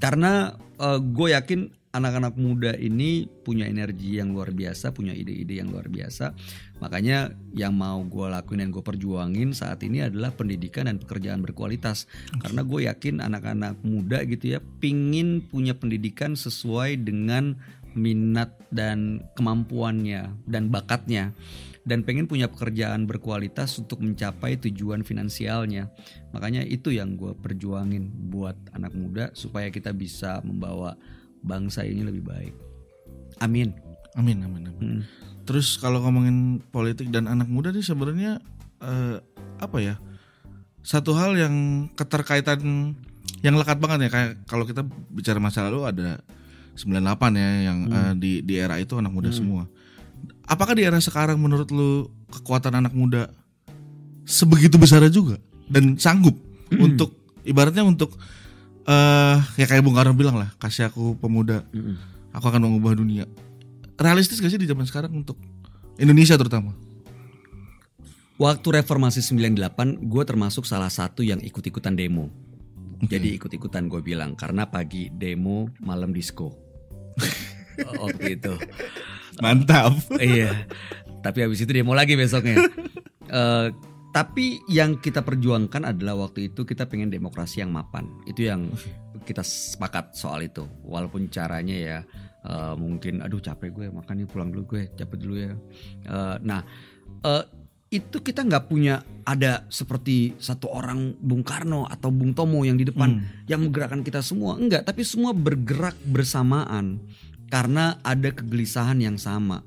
karena 0.00 0.56
gue 0.80 1.28
yakin 1.36 1.79
anak-anak 1.90 2.38
muda 2.38 2.72
ini 2.78 3.26
punya 3.26 3.66
energi 3.66 4.22
yang 4.22 4.30
luar 4.30 4.54
biasa, 4.54 4.94
punya 4.94 5.10
ide-ide 5.10 5.58
yang 5.58 5.74
luar 5.74 5.90
biasa. 5.90 6.32
Makanya 6.78 7.34
yang 7.52 7.74
mau 7.74 7.98
gue 8.06 8.26
lakuin 8.30 8.62
dan 8.62 8.70
gue 8.70 8.82
perjuangin 8.82 9.50
saat 9.50 9.82
ini 9.82 10.06
adalah 10.06 10.30
pendidikan 10.30 10.86
dan 10.86 11.02
pekerjaan 11.02 11.42
berkualitas. 11.42 12.06
Karena 12.38 12.62
gue 12.62 12.86
yakin 12.86 13.18
anak-anak 13.18 13.82
muda 13.82 14.22
gitu 14.22 14.56
ya, 14.56 14.58
pingin 14.78 15.42
punya 15.42 15.74
pendidikan 15.74 16.38
sesuai 16.38 17.02
dengan 17.02 17.58
minat 17.98 18.54
dan 18.70 19.26
kemampuannya 19.34 20.46
dan 20.46 20.70
bakatnya 20.70 21.34
dan 21.82 22.04
pengen 22.06 22.30
punya 22.30 22.46
pekerjaan 22.46 23.08
berkualitas 23.08 23.80
untuk 23.82 24.04
mencapai 24.04 24.60
tujuan 24.62 25.02
finansialnya. 25.02 25.90
Makanya 26.30 26.62
itu 26.62 26.92
yang 26.94 27.16
gue 27.18 27.34
perjuangin 27.34 28.30
buat 28.30 28.54
anak 28.76 28.92
muda 28.94 29.24
supaya 29.34 29.72
kita 29.72 29.90
bisa 29.90 30.38
membawa 30.44 30.94
bangsa 31.44 31.84
ini 31.84 32.04
lebih 32.04 32.24
baik. 32.24 32.54
Amin. 33.40 33.72
Amin 34.18 34.42
amin 34.42 34.62
amin. 34.68 34.80
Hmm. 34.80 35.02
Terus 35.46 35.78
kalau 35.78 36.02
ngomongin 36.02 36.60
politik 36.70 37.08
dan 37.14 37.30
anak 37.30 37.46
muda 37.46 37.70
nih 37.70 37.84
sebenarnya 37.84 38.42
eh, 38.82 39.16
apa 39.60 39.78
ya? 39.80 39.96
Satu 40.80 41.12
hal 41.16 41.36
yang 41.36 41.86
keterkaitan 41.92 42.94
yang 43.40 43.56
lekat 43.56 43.80
banget 43.80 44.08
ya 44.08 44.10
kayak 44.12 44.32
kalau 44.48 44.64
kita 44.64 44.84
bicara 45.12 45.40
masa 45.40 45.64
lalu 45.68 45.88
ada 45.88 46.20
98 46.76 47.40
ya 47.40 47.50
yang 47.72 47.78
eh, 47.88 48.12
di 48.16 48.32
di 48.44 48.54
era 48.56 48.76
itu 48.80 48.96
anak 48.96 49.12
muda 49.12 49.30
semua. 49.32 49.68
Apakah 50.44 50.74
di 50.74 50.82
era 50.82 50.98
sekarang 50.98 51.38
menurut 51.38 51.70
lu 51.70 52.10
kekuatan 52.28 52.74
anak 52.74 52.92
muda 52.92 53.30
sebegitu 54.26 54.76
besar 54.78 55.02
juga 55.10 55.38
dan 55.70 55.96
sanggup 55.96 56.34
untuk 56.74 57.14
ibaratnya 57.42 57.82
untuk 57.86 58.14
eh 58.88 59.38
ya 59.60 59.66
kayak 59.68 59.82
Bung 59.84 59.96
Karno 59.96 60.16
bilang 60.16 60.36
lah, 60.40 60.52
kasih 60.56 60.88
aku 60.88 61.16
pemuda, 61.18 61.64
Mm-mm. 61.72 61.96
aku 62.32 62.44
akan 62.48 62.64
mengubah 62.68 62.96
dunia. 62.96 63.24
Realistis 64.00 64.40
gak 64.40 64.52
sih 64.52 64.60
di 64.60 64.64
zaman 64.64 64.88
sekarang 64.88 65.12
untuk 65.12 65.36
Indonesia 66.00 66.36
terutama? 66.40 66.72
Waktu 68.40 68.80
reformasi 68.80 69.20
98 69.20 70.00
gue 70.08 70.22
termasuk 70.24 70.64
salah 70.64 70.88
satu 70.88 71.20
yang 71.20 71.44
ikut-ikutan 71.44 71.92
demo. 71.92 72.32
Jadi 73.04 73.36
ikut-ikutan 73.36 73.88
gue 73.92 74.00
bilang 74.00 74.32
karena 74.32 74.64
pagi 74.64 75.12
demo 75.12 75.68
malam 75.84 76.16
disco. 76.16 76.56
Waktu 78.00 78.40
itu. 78.40 78.56
Mantap. 79.44 79.92
iya. 80.16 80.68
Tapi 81.20 81.44
habis 81.44 81.60
itu 81.60 81.68
demo 81.68 81.92
lagi 81.92 82.16
besoknya. 82.16 82.56
Eh, 83.30 83.66
tapi 84.10 84.58
yang 84.66 84.98
kita 84.98 85.22
perjuangkan 85.22 85.86
adalah 85.86 86.26
waktu 86.26 86.50
itu 86.50 86.66
kita 86.66 86.90
pengen 86.90 87.14
demokrasi 87.14 87.62
yang 87.62 87.70
mapan. 87.70 88.10
Itu 88.26 88.50
yang 88.50 88.66
kita 89.22 89.46
sepakat 89.46 90.18
soal 90.18 90.50
itu. 90.50 90.66
Walaupun 90.82 91.30
caranya 91.30 91.76
ya 91.78 91.98
eh, 92.42 92.74
mungkin 92.74 93.22
aduh 93.22 93.38
capek 93.38 93.70
gue 93.70 93.86
makan 93.94 94.14
nih 94.22 94.26
pulang 94.26 94.50
dulu 94.50 94.76
gue 94.76 94.82
capek 94.98 95.16
dulu 95.18 95.36
ya. 95.38 95.54
Eh, 96.10 96.36
nah 96.42 96.66
eh, 97.22 97.44
itu 97.90 98.22
kita 98.22 98.46
nggak 98.46 98.70
punya 98.70 99.02
ada 99.26 99.66
seperti 99.66 100.38
satu 100.38 100.70
orang 100.70 101.18
Bung 101.18 101.42
Karno 101.42 101.90
atau 101.90 102.14
Bung 102.14 102.34
Tomo 102.34 102.62
yang 102.62 102.78
di 102.78 102.86
depan 102.86 103.18
yang 103.50 103.66
menggerakkan 103.66 104.06
kita 104.06 104.22
semua 104.22 104.54
enggak 104.54 104.86
tapi 104.86 105.02
semua 105.02 105.34
bergerak 105.34 105.98
bersamaan 106.06 107.02
karena 107.50 107.98
ada 108.06 108.30
kegelisahan 108.30 109.02
yang 109.02 109.18
sama 109.18 109.66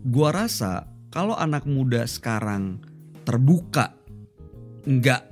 gua 0.00 0.32
rasa 0.32 0.88
kalau 1.12 1.36
anak 1.36 1.68
muda 1.68 2.08
sekarang 2.08 2.80
terbuka 3.28 3.92
nggak 4.88 5.22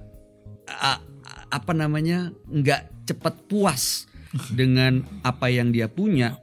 apa 1.48 1.72
namanya 1.72 2.28
nggak 2.44 3.09
cepat 3.09 3.35
puas 3.48 4.04
dengan 4.59 5.00
apa 5.24 5.48
yang 5.48 5.72
dia 5.72 5.88
punya 5.88 6.37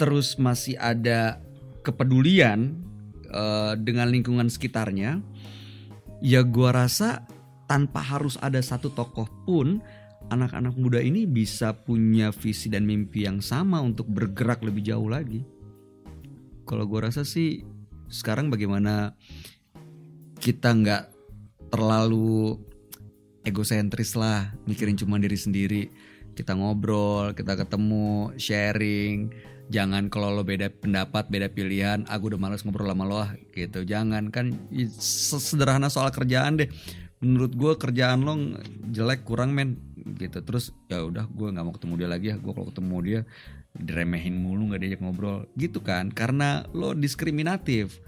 terus 0.00 0.40
masih 0.40 0.80
ada 0.80 1.44
kepedulian 1.84 2.80
eh, 3.28 3.76
dengan 3.76 4.08
lingkungan 4.08 4.48
sekitarnya 4.48 5.20
ya 6.24 6.40
gua 6.48 6.72
rasa 6.72 7.28
tanpa 7.68 8.00
harus 8.00 8.40
ada 8.40 8.62
satu 8.64 8.88
tokoh 8.88 9.28
pun 9.44 9.84
anak-anak 10.32 10.74
muda 10.74 10.98
ini 10.98 11.28
bisa 11.28 11.76
punya 11.76 12.32
visi 12.32 12.72
dan 12.72 12.88
mimpi 12.88 13.28
yang 13.28 13.38
sama 13.44 13.78
untuk 13.78 14.10
bergerak 14.10 14.62
lebih 14.62 14.82
jauh 14.82 15.06
lagi. 15.06 15.46
Kalau 16.66 16.82
gua 16.86 17.10
rasa 17.10 17.22
sih 17.22 17.62
sekarang 18.10 18.50
bagaimana 18.50 19.14
kita 20.46 20.70
nggak 20.70 21.10
terlalu 21.74 22.54
egosentris 23.42 24.14
lah 24.14 24.54
mikirin 24.70 24.94
cuma 24.94 25.18
diri 25.18 25.34
sendiri. 25.34 25.82
Kita 26.38 26.54
ngobrol 26.54 27.34
kita 27.34 27.58
ketemu 27.58 28.30
sharing. 28.38 29.34
Jangan 29.66 30.06
kalau 30.06 30.30
lo 30.30 30.46
beda 30.46 30.70
pendapat 30.70 31.26
beda 31.26 31.50
pilihan 31.50 32.06
aku 32.06 32.30
udah 32.30 32.38
males 32.38 32.62
ngobrol 32.62 32.86
sama 32.86 33.02
lo 33.02 33.26
ah, 33.26 33.34
gitu. 33.58 33.82
Jangan 33.82 34.30
kan 34.30 34.54
sederhana 35.42 35.90
soal 35.90 36.14
kerjaan 36.14 36.62
deh. 36.62 36.70
Menurut 37.18 37.58
gue 37.58 37.72
kerjaan 37.74 38.22
lo 38.22 38.38
jelek 38.94 39.26
kurang 39.26 39.50
men 39.50 39.74
gitu. 40.14 40.46
Terus 40.46 40.70
ya 40.86 41.02
udah 41.02 41.26
gue 41.26 41.48
nggak 41.50 41.64
mau 41.66 41.74
ketemu 41.74 41.94
dia 41.98 42.08
lagi 42.14 42.26
ya 42.30 42.36
gue 42.38 42.52
kalau 42.54 42.70
ketemu 42.70 42.96
dia 43.02 43.20
diremehin 43.74 44.38
mulu 44.38 44.70
nggak 44.70 44.80
diajak 44.86 45.00
ngobrol. 45.02 45.50
Gitu 45.58 45.82
kan 45.82 46.14
karena 46.14 46.62
lo 46.70 46.94
diskriminatif 46.94 47.98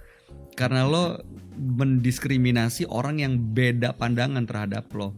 karena 0.59 0.83
lo 0.91 1.23
mendiskriminasi 1.59 2.87
orang 2.91 3.23
yang 3.23 3.35
beda 3.55 3.95
pandangan 3.95 4.47
terhadap 4.47 4.91
lo. 4.95 5.15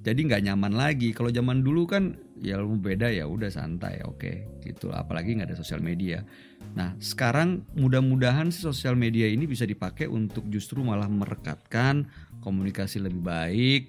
Jadi 0.00 0.26
nggak 0.26 0.42
nyaman 0.48 0.74
lagi. 0.74 1.12
Kalau 1.12 1.28
zaman 1.28 1.60
dulu 1.60 1.84
kan 1.84 2.16
ya 2.40 2.56
lo 2.56 2.72
beda 2.72 3.12
ya 3.12 3.28
udah 3.28 3.52
santai 3.52 4.00
oke 4.02 4.62
gitu. 4.64 4.90
Apalagi 4.90 5.36
nggak 5.36 5.52
ada 5.52 5.58
sosial 5.58 5.84
media. 5.84 6.24
Nah 6.72 6.96
sekarang 6.96 7.68
mudah-mudahan 7.76 8.48
sih 8.48 8.64
sosial 8.64 8.96
media 8.96 9.28
ini 9.28 9.44
bisa 9.44 9.68
dipakai 9.68 10.08
untuk 10.08 10.48
justru 10.48 10.80
malah 10.80 11.10
merekatkan 11.10 12.08
komunikasi 12.40 13.02
lebih 13.04 13.20
baik. 13.20 13.82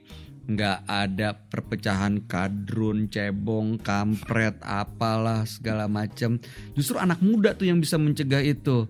Nggak 0.51 0.83
ada 0.89 1.37
perpecahan 1.47 2.27
kadrun 2.27 3.07
cebong 3.07 3.79
kampret 3.79 4.57
apalah 4.65 5.47
segala 5.47 5.85
macam 5.85 6.41
justru 6.75 6.97
anak 6.99 7.23
muda 7.23 7.55
tuh 7.55 7.69
yang 7.71 7.79
bisa 7.79 7.95
mencegah 7.95 8.41
itu 8.41 8.89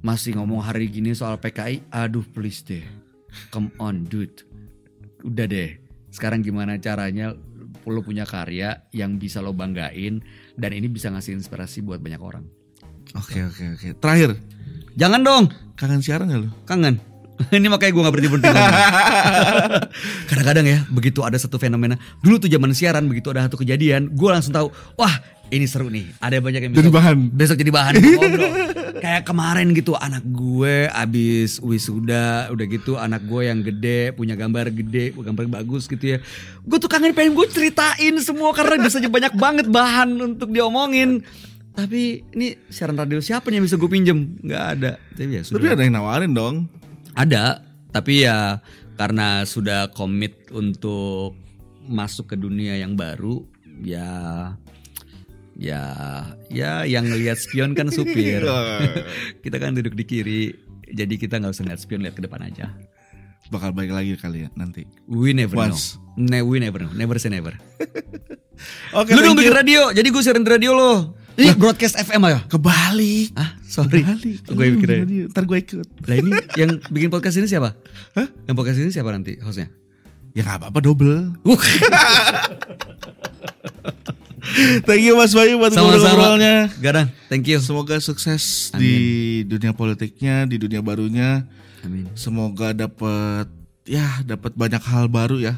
masih 0.00 0.38
ngomong 0.38 0.62
hari 0.62 0.86
gini 0.88 1.14
soal 1.14 1.38
PKI 1.38 1.90
aduh 1.90 2.24
please 2.24 2.62
deh. 2.62 2.84
Come 3.52 3.74
on 3.82 4.06
dude. 4.06 4.46
Udah 5.26 5.46
deh. 5.46 5.78
Sekarang 6.08 6.40
gimana 6.40 6.78
caranya? 6.78 7.34
Lo 7.88 8.04
punya 8.04 8.28
karya 8.28 8.84
yang 8.92 9.16
bisa 9.16 9.40
lo 9.40 9.56
banggain 9.56 10.20
dan 10.60 10.70
ini 10.76 10.92
bisa 10.92 11.08
ngasih 11.08 11.40
inspirasi 11.40 11.80
buat 11.80 12.04
banyak 12.04 12.20
orang. 12.20 12.44
Oke 13.16 13.40
oke 13.48 13.64
oke. 13.80 13.88
Terakhir, 13.96 14.36
jangan 14.92 15.24
dong. 15.24 15.44
Kangen 15.72 16.04
siaran 16.04 16.28
gak 16.28 16.42
lu? 16.42 16.50
kangen 16.68 17.00
ini 17.56 17.66
makanya 17.70 17.92
gue 17.94 18.02
gak 18.02 18.14
berhenti 18.14 18.30
berhenti 18.30 18.50
kadang-kadang 20.30 20.66
ya 20.66 20.78
begitu 20.90 21.22
ada 21.22 21.38
satu 21.38 21.56
fenomena. 21.56 21.94
Dulu 22.20 22.42
tuh 22.42 22.50
zaman 22.50 22.74
siaran 22.74 23.06
begitu 23.06 23.30
ada 23.30 23.46
satu 23.46 23.58
kejadian 23.60 24.10
gue 24.12 24.28
langsung 24.28 24.50
tahu 24.54 24.68
wah 24.98 25.14
ini 25.48 25.64
seru 25.64 25.88
nih. 25.88 26.12
Ada 26.20 26.44
banyak 26.44 26.60
yang 26.68 26.72
Jadi 26.76 26.90
bahan. 26.92 27.16
besok 27.32 27.56
jadi 27.56 27.72
bahan 27.72 27.94
kayak 29.04 29.30
kemarin 29.30 29.70
gitu 29.72 29.94
anak 29.94 30.26
gue 30.26 30.90
abis 30.90 31.62
wisuda 31.62 32.50
udah 32.50 32.66
gitu 32.66 32.98
anak 32.98 33.22
gue 33.24 33.46
yang 33.46 33.62
gede 33.62 34.10
punya 34.12 34.34
gambar 34.34 34.74
gede 34.74 35.14
gambar 35.14 35.46
bagus 35.62 35.86
gitu 35.86 36.16
ya. 36.16 36.18
Gue 36.66 36.78
tuh 36.82 36.90
kangen 36.90 37.14
pengen 37.14 37.32
gue 37.38 37.46
ceritain 37.48 38.14
semua 38.20 38.50
karena 38.52 38.82
biasanya 38.82 39.08
banyak 39.08 39.32
banget 39.38 39.66
bahan 39.70 40.10
untuk 40.18 40.50
diomongin. 40.50 41.22
Tapi 41.78 42.26
ini 42.34 42.58
siaran 42.66 42.98
radio 42.98 43.22
siapa 43.22 43.54
nih 43.54 43.62
yang 43.62 43.66
bisa 43.70 43.78
gue 43.78 43.86
pinjem? 43.86 44.18
Nggak 44.42 44.64
ada. 44.76 44.92
Tapi 45.14 45.30
ya 45.30 45.42
sudah. 45.46 45.62
Tapi 45.62 45.68
ada 45.78 45.82
yang 45.86 45.94
nawarin 45.94 46.32
dong. 46.34 46.66
Ada, 47.14 47.64
tapi 47.94 48.26
ya 48.26 48.60
karena 48.98 49.46
sudah 49.46 49.94
komit 49.94 50.50
untuk 50.50 51.38
masuk 51.88 52.34
ke 52.34 52.36
dunia 52.36 52.76
yang 52.76 52.98
baru, 52.98 53.46
ya 53.80 54.52
ya 55.58 55.82
ya 56.52 56.86
yang 56.86 57.06
ngelihat 57.06 57.38
spion 57.38 57.72
kan 57.72 57.88
supir. 57.88 58.42
kita 59.44 59.56
kan 59.56 59.78
duduk 59.78 59.94
di 59.94 60.04
kiri, 60.04 60.42
jadi 60.92 61.14
kita 61.14 61.40
nggak 61.40 61.54
usah 61.54 61.66
lihat 61.66 61.80
spion, 61.80 62.02
lihat 62.04 62.18
ke 62.18 62.22
depan 62.24 62.42
aja. 62.44 62.74
Bakal 63.48 63.72
balik 63.72 63.96
lagi 63.96 64.12
kali 64.20 64.44
ya 64.44 64.50
nanti. 64.58 64.84
We 65.08 65.32
never 65.32 65.56
Once. 65.56 65.96
know. 66.18 66.28
Ne 66.28 66.38
we 66.44 66.60
never 66.60 66.84
know. 66.84 66.92
Never 66.92 67.16
say 67.16 67.32
never. 67.32 67.56
Oke, 68.98 69.14
lu 69.14 69.22
dong 69.22 69.38
bikin 69.38 69.54
radio, 69.54 69.94
jadi 69.94 70.08
gue 70.10 70.22
siaran 70.22 70.42
di 70.42 70.50
radio 70.50 70.74
lo. 70.74 71.17
Ini 71.38 71.54
broadcast 71.54 71.94
FM 71.94 72.18
ayo. 72.26 72.42
Kebalik. 72.50 73.30
Ah, 73.38 73.54
sorry. 73.62 74.02
Kebalik. 74.02 74.42
Gue 74.42 74.74
radio. 74.82 75.30
Ntar 75.30 75.46
gue 75.46 75.58
ikut. 75.62 75.86
Lah 76.10 76.16
ini 76.18 76.34
yang 76.58 76.82
bikin 76.90 77.14
podcast 77.14 77.38
ini 77.38 77.46
siapa? 77.46 77.78
Hah? 78.18 78.26
Yang 78.50 78.56
podcast 78.58 78.78
ini 78.82 78.90
siapa 78.90 79.14
nanti 79.14 79.38
hostnya? 79.38 79.70
Ya 80.34 80.42
nggak 80.42 80.66
apa-apa 80.66 80.82
double. 80.82 81.30
Uh. 81.46 81.54
Thank 84.82 85.06
you 85.06 85.14
Mas 85.14 85.30
Bayu 85.30 85.62
buat 85.62 85.70
ngobrol-ngobrolnya. 85.70 86.72
Gadang, 86.82 87.12
thank 87.30 87.46
you. 87.46 87.60
Semoga 87.60 88.00
sukses 88.00 88.72
di 88.74 89.44
dunia 89.44 89.76
politiknya, 89.76 90.48
di 90.48 90.56
dunia 90.58 90.80
barunya. 90.82 91.44
Amin. 91.84 92.08
Semoga 92.18 92.72
dapat 92.74 93.46
ya 93.86 94.24
dapat 94.24 94.56
banyak 94.56 94.82
hal 94.82 95.06
baru 95.06 95.38
ya. 95.38 95.54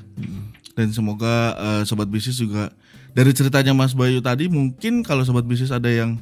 Dan 0.74 0.92
semoga 0.92 1.54
eh, 1.56 1.82
sobat 1.86 2.10
bisnis 2.10 2.36
juga 2.36 2.74
dari 3.16 3.33
ceritanya 3.35 3.73
Mas 3.75 3.92
Bayu 3.92 4.23
tadi 4.23 4.46
mungkin 4.46 5.03
kalau 5.03 5.27
sobat 5.27 5.46
bisnis 5.46 5.75
ada 5.75 5.90
yang 5.90 6.20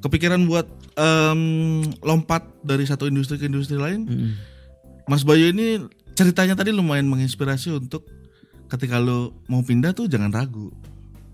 kepikiran 0.00 0.46
buat 0.46 0.66
em, 0.94 1.82
lompat 2.00 2.46
dari 2.62 2.86
satu 2.86 3.10
industri 3.10 3.42
ke 3.42 3.50
industri 3.50 3.74
lain, 3.74 4.06
Mas 5.10 5.26
Bayu 5.26 5.50
ini 5.50 5.82
ceritanya 6.14 6.58
tadi 6.58 6.70
lumayan 6.70 7.06
menginspirasi 7.10 7.74
untuk 7.74 8.06
ketika 8.68 9.00
lo 9.00 9.34
mau 9.48 9.64
pindah 9.64 9.96
tuh 9.96 10.06
jangan 10.06 10.30
ragu. 10.30 10.70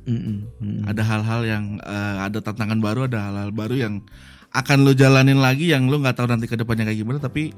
Mm-mm, 0.05 0.45
mm. 0.61 0.81
Ada 0.85 1.01
hal-hal 1.01 1.41
yang 1.49 1.65
eh, 1.81 2.17
ada 2.21 2.39
tantangan 2.45 2.77
baru, 2.77 3.09
ada 3.09 3.25
hal-hal 3.25 3.51
baru 3.57 3.75
yang 3.77 3.95
akan 4.55 4.87
lo 4.87 4.93
jalanin 4.95 5.41
lagi 5.43 5.75
yang 5.75 5.91
lo 5.91 5.99
nggak 5.99 6.15
tahu 6.15 6.31
nanti 6.31 6.47
ke 6.47 6.55
depannya 6.55 6.87
kayak 6.87 7.01
gimana 7.03 7.19
tapi 7.19 7.51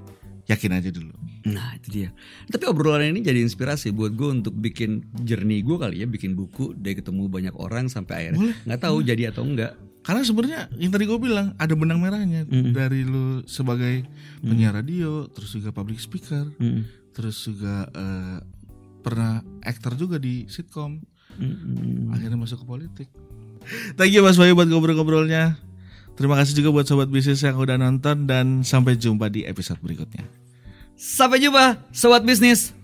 yakin 0.47 0.73
aja 0.79 0.91
dulu. 0.95 1.15
Nah 1.47 1.75
itu 1.75 1.89
dia. 1.91 2.09
Tapi 2.47 2.65
obrolan 2.67 3.11
ini 3.11 3.23
jadi 3.23 3.43
inspirasi 3.43 3.91
buat 3.91 4.15
gue 4.15 4.43
untuk 4.43 4.55
bikin 4.55 5.03
journey 5.23 5.63
gue 5.63 5.77
kali 5.79 6.03
ya, 6.03 6.07
bikin 6.07 6.35
buku 6.35 6.75
dari 6.75 6.99
ketemu 6.99 7.27
banyak 7.27 7.55
orang 7.59 7.91
sampai 7.91 8.31
akhirnya 8.31 8.55
nggak 8.67 8.81
tahu 8.83 9.03
jadi 9.03 9.31
atau 9.35 9.43
enggak. 9.43 9.75
Karena 10.07 10.23
sebenarnya 10.23 10.61
yang 10.79 10.95
tadi 10.95 11.05
gue 11.07 11.19
bilang 11.19 11.59
ada 11.59 11.75
benang 11.75 11.99
merahnya 11.99 12.47
dari 12.47 13.03
lo 13.03 13.43
sebagai 13.43 14.07
penyiar 14.39 14.79
radio, 14.79 15.27
terus 15.35 15.51
juga 15.51 15.75
public 15.75 15.99
speaker, 15.99 16.47
Mm. 16.63 16.87
terus 17.11 17.43
juga 17.43 17.91
eh, 17.91 18.39
pernah 19.03 19.43
aktor 19.67 19.99
juga 19.99 20.23
di 20.23 20.47
sitcom. 20.47 21.03
Mm-mm. 21.37 22.17
akhirnya 22.17 22.39
masuk 22.41 22.65
ke 22.65 22.67
politik. 22.67 23.09
Thank 23.99 24.15
you 24.17 24.25
Mas 24.25 24.41
Bayu 24.41 24.57
buat 24.57 24.71
ngobrol-ngobrolnya. 24.71 25.59
Terima 26.17 26.37
kasih 26.37 26.57
juga 26.57 26.69
buat 26.81 26.87
sobat 26.89 27.09
bisnis 27.13 27.45
yang 27.45 27.61
udah 27.61 27.77
nonton 27.77 28.25
dan 28.25 28.65
sampai 28.65 28.97
jumpa 28.97 29.29
di 29.29 29.45
episode 29.45 29.81
berikutnya. 29.85 30.25
Sampai 30.97 31.41
jumpa, 31.41 31.81
sobat 31.93 32.25
bisnis. 32.25 32.76